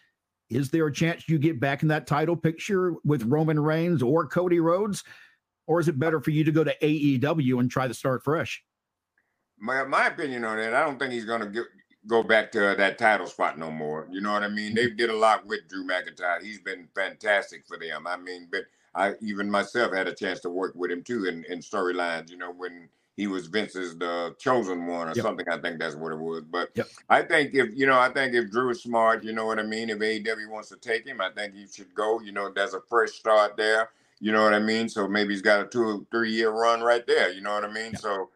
Is 0.50 0.70
there 0.70 0.86
a 0.86 0.92
chance 0.92 1.28
you 1.28 1.38
get 1.38 1.60
back 1.60 1.82
in 1.82 1.88
that 1.88 2.06
title 2.06 2.36
picture 2.36 2.94
with 3.04 3.22
roman 3.24 3.60
reigns 3.60 4.02
or 4.02 4.26
cody 4.26 4.60
rhodes? 4.60 5.04
Or 5.66 5.78
is 5.78 5.88
it 5.88 5.98
better 5.98 6.20
for 6.20 6.30
you 6.30 6.44
to 6.44 6.52
go 6.52 6.64
to 6.64 6.74
aew 6.82 7.60
and 7.60 7.70
try 7.70 7.86
to 7.86 7.92
start 7.92 8.24
fresh? 8.24 8.64
My, 9.60 9.84
my 9.84 10.06
opinion 10.06 10.46
on 10.46 10.56
that, 10.56 10.72
I 10.72 10.84
don't 10.84 10.98
think 10.98 11.12
he's 11.12 11.26
going 11.26 11.42
to 11.42 11.48
get, 11.48 11.64
go 12.08 12.22
back 12.22 12.50
to 12.52 12.74
that 12.76 12.98
title 12.98 13.26
spot 13.26 13.58
no 13.58 13.70
more. 13.70 14.08
You 14.10 14.20
know 14.20 14.32
what 14.32 14.42
I 14.42 14.48
mean? 14.48 14.74
They 14.74 14.86
mm-hmm. 14.86 14.96
did 14.96 15.10
a 15.10 15.16
lot 15.16 15.46
with 15.46 15.68
Drew 15.68 15.86
McIntyre. 15.86 16.42
He's 16.42 16.58
been 16.58 16.88
fantastic 16.94 17.66
for 17.66 17.78
them. 17.78 18.06
I 18.06 18.16
mean, 18.16 18.48
but 18.50 18.64
I 18.94 19.14
even 19.20 19.50
myself 19.50 19.92
had 19.92 20.08
a 20.08 20.14
chance 20.14 20.40
to 20.40 20.50
work 20.50 20.74
with 20.74 20.90
him 20.90 21.04
too 21.04 21.26
in, 21.26 21.44
in 21.48 21.60
storylines. 21.60 22.30
You 22.30 22.38
know, 22.38 22.50
when 22.50 22.88
he 23.18 23.26
was 23.26 23.48
Vince's 23.48 23.98
the 23.98 24.34
chosen 24.38 24.86
one 24.86 25.08
or 25.08 25.12
yep. 25.12 25.24
something. 25.24 25.46
I 25.48 25.58
think 25.58 25.80
that's 25.80 25.96
what 25.96 26.12
it 26.12 26.18
was. 26.18 26.44
But 26.44 26.70
yep. 26.74 26.86
I 27.10 27.22
think 27.22 27.52
if 27.52 27.76
you 27.76 27.84
know, 27.84 27.98
I 27.98 28.10
think 28.10 28.32
if 28.32 28.48
Drew 28.48 28.70
is 28.70 28.80
smart, 28.80 29.24
you 29.24 29.32
know 29.32 29.44
what 29.44 29.58
I 29.58 29.64
mean. 29.64 29.90
If 29.90 29.98
AEW 29.98 30.48
wants 30.48 30.68
to 30.68 30.76
take 30.76 31.04
him, 31.04 31.20
I 31.20 31.30
think 31.30 31.54
he 31.54 31.66
should 31.66 31.92
go. 31.94 32.20
You 32.20 32.30
know, 32.30 32.48
there's 32.48 32.74
a 32.74 32.80
fresh 32.88 33.10
start 33.10 33.56
there. 33.56 33.90
You 34.20 34.30
know 34.30 34.44
what 34.44 34.54
I 34.54 34.60
mean. 34.60 34.88
So 34.88 35.08
maybe 35.08 35.34
he's 35.34 35.42
got 35.42 35.60
a 35.60 35.66
two, 35.66 36.06
three 36.12 36.30
year 36.30 36.50
run 36.50 36.80
right 36.80 37.04
there. 37.08 37.32
You 37.32 37.40
know 37.40 37.54
what 37.54 37.64
I 37.64 37.72
mean. 37.72 37.92
Yep. 37.92 38.00
So 38.00 38.30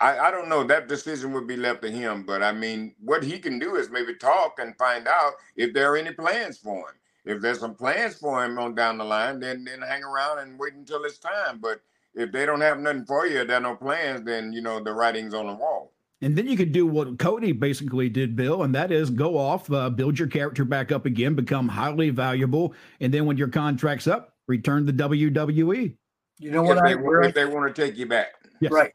I, 0.00 0.18
I 0.18 0.30
don't 0.30 0.48
know. 0.48 0.64
That 0.64 0.88
decision 0.88 1.32
would 1.32 1.46
be 1.46 1.56
left 1.56 1.82
to 1.82 1.90
him. 1.90 2.24
But 2.24 2.42
I 2.42 2.52
mean, 2.52 2.94
what 3.00 3.24
he 3.24 3.38
can 3.38 3.58
do 3.58 3.76
is 3.76 3.90
maybe 3.90 4.14
talk 4.14 4.58
and 4.58 4.76
find 4.76 5.08
out 5.08 5.32
if 5.56 5.72
there 5.72 5.92
are 5.92 5.96
any 5.96 6.12
plans 6.12 6.58
for 6.58 6.76
him. 6.76 6.94
If 7.24 7.42
there's 7.42 7.60
some 7.60 7.74
plans 7.74 8.14
for 8.14 8.44
him 8.44 8.58
on 8.58 8.74
down 8.74 8.98
the 8.98 9.04
line, 9.04 9.40
then 9.40 9.64
then 9.64 9.82
hang 9.82 10.02
around 10.02 10.38
and 10.38 10.58
wait 10.58 10.74
until 10.74 11.04
it's 11.04 11.18
time. 11.18 11.58
But 11.60 11.80
if 12.14 12.32
they 12.32 12.46
don't 12.46 12.60
have 12.60 12.78
nothing 12.78 13.04
for 13.04 13.26
you, 13.26 13.44
there 13.44 13.58
are 13.58 13.60
no 13.60 13.76
plans, 13.76 14.24
then 14.24 14.52
you 14.52 14.62
know 14.62 14.82
the 14.82 14.92
writing's 14.92 15.34
on 15.34 15.46
the 15.46 15.54
wall. 15.54 15.92
And 16.20 16.36
then 16.36 16.48
you 16.48 16.56
could 16.56 16.72
do 16.72 16.86
what 16.86 17.18
Cody 17.18 17.52
basically 17.52 18.08
did, 18.08 18.34
Bill, 18.34 18.64
and 18.64 18.74
that 18.74 18.90
is 18.90 19.08
go 19.08 19.38
off, 19.38 19.70
uh, 19.70 19.88
build 19.88 20.18
your 20.18 20.26
character 20.26 20.64
back 20.64 20.90
up 20.90 21.06
again, 21.06 21.34
become 21.34 21.68
highly 21.68 22.10
valuable, 22.10 22.74
and 23.00 23.14
then 23.14 23.24
when 23.24 23.36
your 23.36 23.48
contract's 23.48 24.08
up, 24.08 24.34
return 24.48 24.86
to 24.86 24.92
WWE. 24.92 25.94
You 26.40 26.50
know 26.50 26.62
what? 26.62 26.78
If, 26.78 26.82
I, 26.82 26.94
they, 26.94 27.28
if 27.28 27.34
they 27.34 27.44
want 27.44 27.72
to 27.74 27.82
take 27.82 27.96
you 27.96 28.06
back, 28.06 28.28
yes. 28.60 28.72
right? 28.72 28.92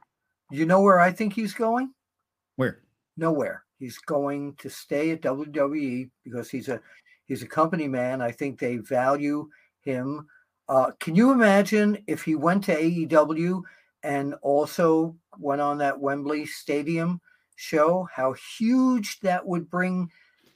You 0.52 0.66
know 0.66 0.82
where 0.82 1.00
I 1.00 1.12
think 1.12 1.34
he's 1.34 1.54
going? 1.54 1.94
Where? 2.56 2.80
Nowhere. 3.18 3.64
He's 3.80 3.98
going 3.98 4.56
to 4.60 4.70
stay 4.70 5.12
at 5.12 5.22
WWE 5.22 6.10
because 6.24 6.50
he's 6.50 6.70
a 6.70 6.80
he's 7.26 7.44
a 7.44 7.48
company 7.48 7.88
man. 7.88 8.22
I 8.22 8.32
think 8.32 8.60
they 8.60 8.78
value 8.78 9.50
him. 9.82 10.28
Uh, 10.70 10.92
can 11.00 11.16
you 11.16 11.32
imagine 11.32 11.98
if 12.08 12.24
he 12.24 12.36
went 12.36 12.64
to 12.66 12.76
AEW 12.76 13.62
and 14.04 14.36
also 14.42 15.16
went 15.38 15.62
on 15.62 15.78
that 15.80 16.00
Wembley 16.00 16.46
Stadium 16.46 17.20
show? 17.56 18.08
How 18.14 18.34
huge 18.58 19.20
that 19.20 19.46
would 19.46 19.70
bring 19.70 20.10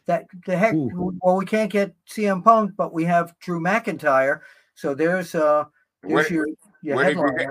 that 0.08 0.26
the 0.46 0.58
heck. 0.58 0.74
Ooh. 0.74 1.14
Well, 1.22 1.38
we 1.38 1.46
can't 1.46 1.72
get 1.72 1.94
CM 2.10 2.44
Punk, 2.44 2.72
but 2.76 2.94
we 2.94 3.04
have 3.06 3.38
Drew 3.40 3.60
McIntyre. 3.60 4.40
So 4.74 4.96
there's 4.96 5.36
uh 5.36 5.66
there's 6.02 6.14
what, 6.14 6.32
your, 6.32 6.48
your 6.82 7.04
headline. 7.04 7.50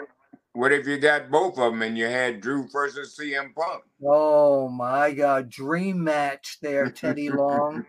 What 0.57 0.73
if 0.73 0.87
you 0.87 0.97
got 0.97 1.31
both 1.31 1.59
of 1.59 1.73
them 1.73 1.83
and 1.83 1.99
you 1.99 2.07
had 2.07 2.41
Drew 2.41 2.67
versus 2.73 3.15
CM 3.21 3.55
Punk? 3.55 3.83
Oh 4.03 4.71
my 4.71 5.13
God, 5.13 5.51
dream 5.51 6.03
match 6.03 6.57
there, 6.63 6.91
Teddy 6.91 7.29
Long. 7.31 7.85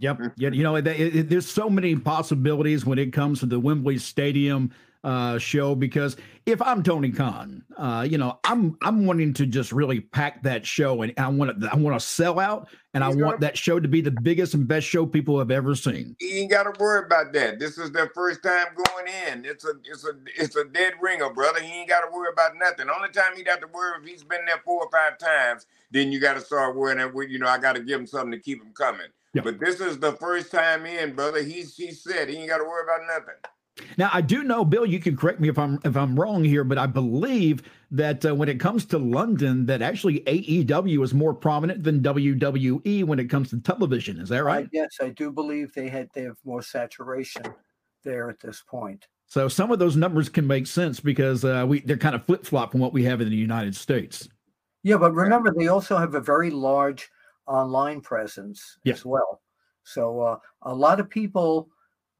yep, 0.00 0.18
yeah, 0.36 0.50
you 0.50 0.62
know, 0.62 0.76
it, 0.76 0.86
it, 0.86 1.30
there's 1.30 1.48
so 1.50 1.70
many 1.70 1.96
possibilities 1.96 2.84
when 2.84 2.98
it 2.98 3.14
comes 3.14 3.40
to 3.40 3.46
the 3.46 3.58
Wembley 3.58 3.96
Stadium 3.96 4.70
uh, 5.02 5.38
show 5.38 5.74
because 5.74 6.16
if 6.46 6.60
I'm 6.60 6.82
Tony 6.82 7.10
Khan, 7.10 7.62
uh, 7.76 8.06
you 8.08 8.18
know, 8.18 8.38
I'm 8.44 8.76
I'm 8.82 9.06
wanting 9.06 9.32
to 9.34 9.46
just 9.46 9.72
really 9.72 10.00
pack 10.00 10.42
that 10.42 10.66
show 10.66 11.02
and 11.02 11.12
I 11.16 11.28
want 11.28 11.60
to 11.60 11.70
I 11.72 11.76
want 11.76 11.98
to 11.98 12.04
sell 12.04 12.38
out 12.38 12.68
and 12.92 13.02
He's 13.04 13.16
I 13.16 13.22
want 13.22 13.40
that 13.40 13.56
show 13.56 13.80
to 13.80 13.88
be 13.88 14.00
the 14.00 14.10
biggest 14.10 14.54
and 14.54 14.66
best 14.66 14.86
show 14.86 15.06
people 15.06 15.38
have 15.38 15.50
ever 15.50 15.74
seen. 15.74 16.16
He 16.18 16.40
ain't 16.40 16.50
got 16.50 16.64
to 16.64 16.78
worry 16.78 17.04
about 17.06 17.32
that. 17.32 17.58
This 17.58 17.78
is 17.78 17.92
their 17.92 18.10
first 18.14 18.42
time 18.42 18.66
going 18.74 19.06
in. 19.26 19.44
It's 19.44 19.64
a 19.64 19.72
it's 19.84 20.04
a 20.04 20.12
it's 20.36 20.56
a 20.56 20.64
dead 20.64 20.94
ringer, 21.00 21.30
brother. 21.30 21.60
He 21.60 21.72
ain't 21.72 21.88
got 21.88 22.00
to 22.00 22.12
worry 22.12 22.30
about 22.32 22.52
nothing. 22.58 22.88
Only 22.94 23.08
time 23.10 23.36
he'd 23.36 23.48
have 23.48 23.60
to 23.60 23.68
worry 23.68 24.00
if 24.02 24.08
he's 24.08 24.24
been 24.24 24.44
there 24.46 24.60
four 24.64 24.84
or 24.84 24.90
five 24.90 25.18
times, 25.18 25.66
then 25.90 26.12
you 26.12 26.20
got 26.20 26.34
to 26.34 26.40
start 26.40 26.76
worrying. 26.76 27.10
You 27.30 27.38
know, 27.38 27.48
I 27.48 27.58
got 27.58 27.74
to 27.74 27.80
give 27.80 28.00
him 28.00 28.06
something 28.06 28.32
to 28.32 28.38
keep 28.38 28.62
him 28.62 28.72
coming. 28.74 29.08
Yep. 29.34 29.44
But 29.44 29.60
this 29.60 29.80
is 29.80 29.98
the 29.98 30.12
first 30.14 30.50
time 30.50 30.84
in, 30.86 31.14
brother. 31.14 31.42
He's 31.42 31.76
he 31.76 31.92
said 31.92 32.28
he 32.28 32.36
ain't 32.36 32.48
got 32.48 32.58
to 32.58 32.64
worry 32.64 32.82
about 32.84 33.06
nothing. 33.06 33.36
Now, 33.96 34.10
I 34.12 34.20
do 34.20 34.42
know, 34.42 34.64
Bill. 34.64 34.86
You 34.86 35.00
can 35.00 35.16
correct 35.16 35.40
me 35.40 35.48
if 35.48 35.58
I'm 35.58 35.78
if 35.84 35.96
I'm 35.96 36.18
wrong 36.18 36.44
here, 36.44 36.64
but 36.64 36.78
I 36.78 36.86
believe 36.86 37.62
that 37.90 38.24
uh, 38.24 38.34
when 38.34 38.48
it 38.48 38.60
comes 38.60 38.84
to 38.86 38.98
London, 38.98 39.66
that 39.66 39.82
actually 39.82 40.20
AEW 40.20 41.02
is 41.02 41.12
more 41.12 41.34
prominent 41.34 41.82
than 41.82 42.00
WWE 42.00 43.04
when 43.04 43.18
it 43.18 43.26
comes 43.28 43.50
to 43.50 43.60
television. 43.60 44.18
Is 44.18 44.28
that 44.28 44.44
right? 44.44 44.68
yes, 44.72 44.96
I 45.00 45.10
do 45.10 45.30
believe 45.32 45.72
they 45.72 45.88
had 45.88 46.08
they 46.14 46.22
have 46.22 46.36
more 46.44 46.62
saturation 46.62 47.42
there 48.04 48.30
at 48.30 48.40
this 48.40 48.62
point. 48.66 49.06
So 49.26 49.46
some 49.48 49.70
of 49.70 49.78
those 49.78 49.96
numbers 49.96 50.28
can 50.28 50.46
make 50.46 50.66
sense 50.66 50.98
because 50.98 51.44
uh, 51.44 51.64
we 51.68 51.80
they're 51.80 51.96
kind 51.96 52.14
of 52.14 52.24
flip 52.24 52.44
flop 52.44 52.72
from 52.72 52.80
what 52.80 52.92
we 52.92 53.04
have 53.04 53.20
in 53.20 53.28
the 53.28 53.36
United 53.36 53.76
States. 53.76 54.28
Yeah, 54.82 54.96
but 54.96 55.12
remember 55.12 55.52
they 55.56 55.68
also 55.68 55.96
have 55.98 56.14
a 56.14 56.20
very 56.20 56.50
large 56.50 57.08
online 57.46 58.00
presence 58.00 58.78
yes. 58.84 58.98
as 58.98 59.04
well. 59.04 59.42
So 59.84 60.20
uh, 60.20 60.36
a 60.62 60.74
lot 60.74 61.00
of 61.00 61.10
people 61.10 61.68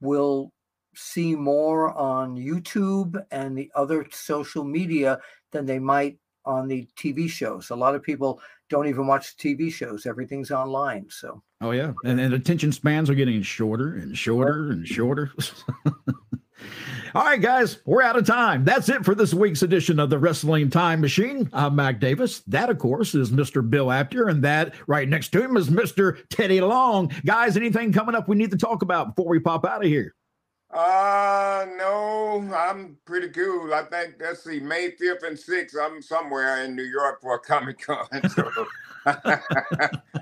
will 0.01 0.53
see 0.95 1.35
more 1.35 1.97
on 1.97 2.37
YouTube 2.37 3.23
and 3.31 3.57
the 3.57 3.71
other 3.75 4.07
social 4.11 4.65
media 4.65 5.19
than 5.53 5.67
they 5.67 5.79
might 5.79 6.19
on 6.45 6.69
the 6.69 6.89
TV 6.97 7.29
shows. 7.29 7.71
A 7.71 7.77
lot 7.77 7.95
of 7.95 8.03
people 8.03 8.41
don't 8.69 8.87
even 8.87 9.07
watch 9.07 9.37
TV 9.37 9.73
shows. 9.73 10.07
Everything's 10.07 10.51
online. 10.51 11.07
So. 11.11 11.43
Oh 11.61 11.73
yeah, 11.73 11.93
and, 12.05 12.19
and 12.19 12.33
attention 12.35 12.73
spans 12.73 13.11
are 13.11 13.15
getting 13.15 13.43
shorter 13.43 13.95
and 13.97 14.17
shorter 14.17 14.71
and 14.71 14.87
shorter. 14.87 15.33
All 17.13 17.25
right, 17.25 17.41
guys, 17.41 17.79
we're 17.87 18.03
out 18.03 18.17
of 18.17 18.25
time. 18.25 18.65
That's 18.65 18.89
it 18.89 19.05
for 19.05 19.17
this 19.17 19.35
week's 19.35 19.63
edition 19.63 19.99
of 19.99 20.11
the 20.11 20.19
Wrestling 20.19 20.71
Time 20.71 21.01
Machine. 21.01 21.51
I'm 21.53 21.75
Mac 21.75 21.99
Davis. 21.99 22.41
That, 22.47 22.71
of 22.71 22.79
course, 22.79 23.17
is 23.17 23.33
Mr. 23.33 23.69
Bill 23.69 23.91
Apter, 23.91 24.29
and 24.29 24.45
that 24.45 24.75
right 24.87 25.09
next 25.09 25.31
to 25.31 25.43
him 25.43 25.57
is 25.57 25.71
Mr. 25.71 26.19
Teddy 26.29 26.61
Long. 26.61 27.11
Guys, 27.25 27.57
anything 27.57 27.93
coming 27.93 28.15
up 28.15 28.29
we 28.29 28.37
need 28.37 28.53
to 28.53 28.57
talk 28.57 28.83
about 28.83 29.17
before 29.17 29.29
we 29.29 29.41
pop 29.41 29.65
out 29.65 29.85
of 29.85 29.91
here? 29.91 30.15
Uh 30.73 31.67
no, 31.77 32.49
I'm 32.55 32.97
pretty 33.05 33.29
cool. 33.31 33.75
I 33.75 33.83
think 33.83 34.15
let's 34.21 34.45
see, 34.45 34.61
May 34.61 34.93
5th 34.93 35.25
and 35.25 35.37
6th, 35.37 35.75
I'm 35.81 36.01
somewhere 36.01 36.65
in 36.65 36.77
New 36.77 36.85
York 36.85 37.21
for 37.21 37.35
a 37.35 37.39
Comic 37.39 37.81
Con. 37.81 38.07
So 38.31 38.67
I, 39.07 39.25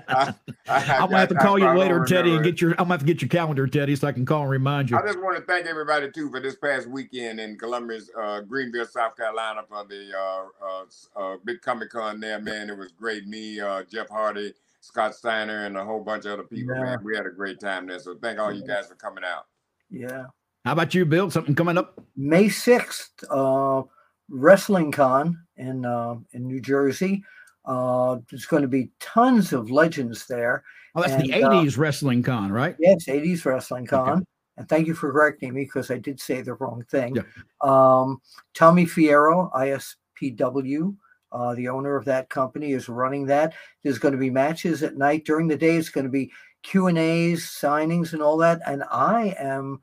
I, 0.07 0.33
am 0.67 1.09
gonna 1.09 1.17
have 1.17 1.29
to 1.29 1.35
call 1.35 1.59
you 1.59 1.69
later, 1.77 2.05
Teddy, 2.05 2.33
and 2.33 2.43
get 2.43 2.61
your 2.61 2.71
I'm 2.71 2.77
gonna 2.77 2.93
have 2.93 2.99
to 3.01 3.05
get 3.05 3.21
your 3.21 3.27
calendar, 3.27 3.67
Teddy, 3.67 3.95
so 3.95 4.07
I 4.07 4.13
can 4.13 4.25
call 4.25 4.43
and 4.43 4.49
remind 4.49 4.89
you. 4.89 4.97
I 4.97 5.01
just 5.01 5.19
want 5.19 5.37
to 5.37 5.43
thank 5.43 5.65
everybody 5.65 6.09
too 6.09 6.31
for 6.31 6.39
this 6.39 6.55
past 6.55 6.87
weekend 6.87 7.41
in 7.41 7.57
Columbus, 7.57 8.09
uh, 8.17 8.39
Greenville, 8.39 8.85
South 8.85 9.17
Carolina 9.17 9.63
for 9.67 9.83
the 9.83 10.11
uh, 10.17 10.45
uh, 10.65 11.33
uh 11.33 11.37
big 11.43 11.61
Comic 11.61 11.89
Con 11.89 12.21
there, 12.21 12.39
man. 12.39 12.69
It 12.69 12.77
was 12.77 12.93
great. 12.93 13.27
Me, 13.27 13.59
uh, 13.59 13.83
Jeff 13.83 14.07
Hardy, 14.09 14.53
Scott 14.79 15.13
Steiner, 15.13 15.65
and 15.65 15.75
a 15.75 15.83
whole 15.83 16.01
bunch 16.01 16.25
of 16.25 16.31
other 16.31 16.43
people, 16.43 16.73
yeah. 16.73 16.83
man. 16.83 17.03
We 17.03 17.17
had 17.17 17.25
a 17.25 17.31
great 17.31 17.59
time 17.59 17.85
there. 17.85 17.99
So 17.99 18.15
thank 18.15 18.39
all 18.39 18.53
you 18.53 18.65
guys 18.65 18.87
for 18.87 18.95
coming 18.95 19.25
out. 19.25 19.45
Yeah. 19.89 20.25
How 20.69 20.73
about 20.73 20.93
you, 20.93 21.03
Bill? 21.03 21.31
Something 21.31 21.55
coming 21.55 21.79
up? 21.79 21.99
May 22.15 22.45
6th, 22.45 23.23
uh, 23.31 23.81
Wrestling 24.29 24.91
Con 24.91 25.35
in, 25.57 25.83
uh, 25.83 26.17
in 26.33 26.45
New 26.45 26.61
Jersey. 26.61 27.23
Uh, 27.65 28.17
there's 28.29 28.45
going 28.45 28.61
to 28.61 28.67
be 28.67 28.91
tons 28.99 29.51
of 29.51 29.71
legends 29.71 30.27
there. 30.27 30.63
Oh, 30.93 31.01
that's 31.01 31.13
and, 31.13 31.23
the 31.23 31.29
80s 31.29 31.75
uh, 31.75 31.81
Wrestling 31.81 32.21
Con, 32.21 32.51
right? 32.51 32.75
Yes, 32.79 33.05
80s 33.05 33.43
Wrestling 33.45 33.87
Con. 33.87 34.09
Okay. 34.09 34.21
And 34.57 34.69
thank 34.69 34.85
you 34.85 34.93
for 34.93 35.11
correcting 35.11 35.55
me 35.55 35.63
because 35.63 35.89
I 35.89 35.97
did 35.97 36.19
say 36.19 36.43
the 36.43 36.53
wrong 36.53 36.85
thing. 36.91 37.15
Yeah. 37.15 37.23
Um, 37.61 38.21
Tommy 38.53 38.85
Fierro, 38.85 39.51
ISPW, 39.53 40.95
uh, 41.31 41.55
the 41.55 41.67
owner 41.67 41.95
of 41.95 42.05
that 42.05 42.29
company, 42.29 42.73
is 42.73 42.87
running 42.87 43.25
that. 43.25 43.55
There's 43.83 43.97
going 43.97 44.11
to 44.11 44.19
be 44.19 44.29
matches 44.29 44.83
at 44.83 44.97
night. 44.97 45.25
During 45.25 45.47
the 45.47 45.57
day, 45.57 45.77
it's 45.77 45.89
going 45.89 46.05
to 46.05 46.11
be 46.11 46.31
Q 46.61 46.85
and 46.85 46.99
A's, 46.99 47.41
signings, 47.45 48.13
and 48.13 48.21
all 48.21 48.37
that. 48.37 48.61
And 48.67 48.83
I 48.91 49.35
am 49.39 49.81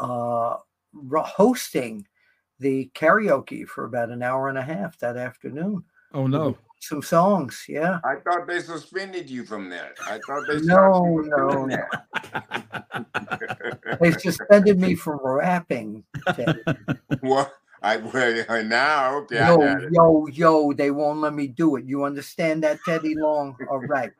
uh, 0.00 0.56
hosting 1.12 2.06
the 2.60 2.90
karaoke 2.94 3.66
for 3.66 3.84
about 3.84 4.10
an 4.10 4.22
hour 4.22 4.48
and 4.48 4.58
a 4.58 4.62
half 4.62 4.98
that 4.98 5.16
afternoon. 5.16 5.84
Oh 6.12 6.26
no. 6.26 6.56
Some 6.80 7.02
songs, 7.02 7.64
yeah. 7.66 7.98
I 8.04 8.16
thought 8.16 8.46
they 8.46 8.60
suspended 8.60 9.30
you 9.30 9.44
from 9.46 9.70
that. 9.70 9.92
I 10.06 10.20
thought 10.26 10.42
they 10.46 10.60
no, 10.60 11.22
no, 11.24 11.64
no. 11.64 11.82
they 14.00 14.12
suspended 14.12 14.78
me 14.78 14.94
from 14.94 15.18
rapping. 15.22 16.04
what? 17.20 17.54
I 17.84 17.96
well, 18.48 18.64
now 18.64 19.16
okay. 19.18 19.36
Yo, 19.36 19.88
yo, 19.90 20.26
yo, 20.28 20.72
they 20.72 20.90
won't 20.90 21.20
let 21.20 21.34
me 21.34 21.46
do 21.46 21.76
it. 21.76 21.84
You 21.84 22.04
understand 22.04 22.64
that, 22.64 22.78
Teddy 22.84 23.14
Long? 23.14 23.56
All 23.70 23.80
right. 23.80 24.10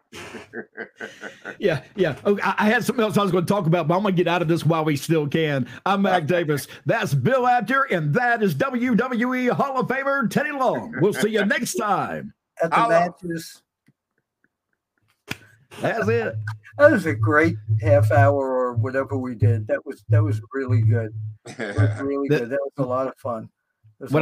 yeah, 1.58 1.82
yeah. 1.96 2.16
Oh, 2.24 2.32
okay, 2.32 2.42
I 2.42 2.66
had 2.66 2.84
something 2.84 3.02
else 3.02 3.16
I 3.16 3.22
was 3.22 3.32
going 3.32 3.46
to 3.46 3.52
talk 3.52 3.66
about, 3.66 3.88
but 3.88 3.96
I'm 3.96 4.02
going 4.02 4.14
to 4.14 4.22
get 4.22 4.28
out 4.28 4.42
of 4.42 4.48
this 4.48 4.66
while 4.66 4.84
we 4.84 4.96
still 4.96 5.26
can. 5.26 5.66
I'm 5.86 6.02
Mac 6.02 6.26
Davis. 6.28 6.68
That's 6.84 7.14
Bill 7.14 7.46
Apter, 7.46 7.84
and 7.84 8.12
that 8.12 8.42
is 8.42 8.54
WWE 8.54 9.50
Hall 9.52 9.80
of 9.80 9.88
Famer 9.88 10.28
Teddy 10.28 10.52
Long. 10.52 10.94
We'll 11.00 11.14
see 11.14 11.30
you 11.30 11.46
next 11.46 11.74
time. 11.76 12.34
At 12.62 12.70
the 12.70 12.88
matches. 12.88 13.62
That's 15.80 16.06
it. 16.06 16.34
That 16.78 16.90
was 16.90 17.06
a 17.06 17.14
great 17.14 17.56
half 17.80 18.10
hour 18.10 18.36
or 18.36 18.74
whatever 18.74 19.16
we 19.16 19.34
did. 19.34 19.66
That 19.68 19.84
was 19.86 20.04
that 20.10 20.22
was 20.22 20.40
really 20.52 20.82
good. 20.82 21.14
Was 21.58 22.00
really 22.00 22.28
good. 22.28 22.50
That 22.50 22.60
was 22.60 22.72
a 22.78 22.84
lot 22.84 23.06
of 23.06 23.16
fun. 23.16 23.48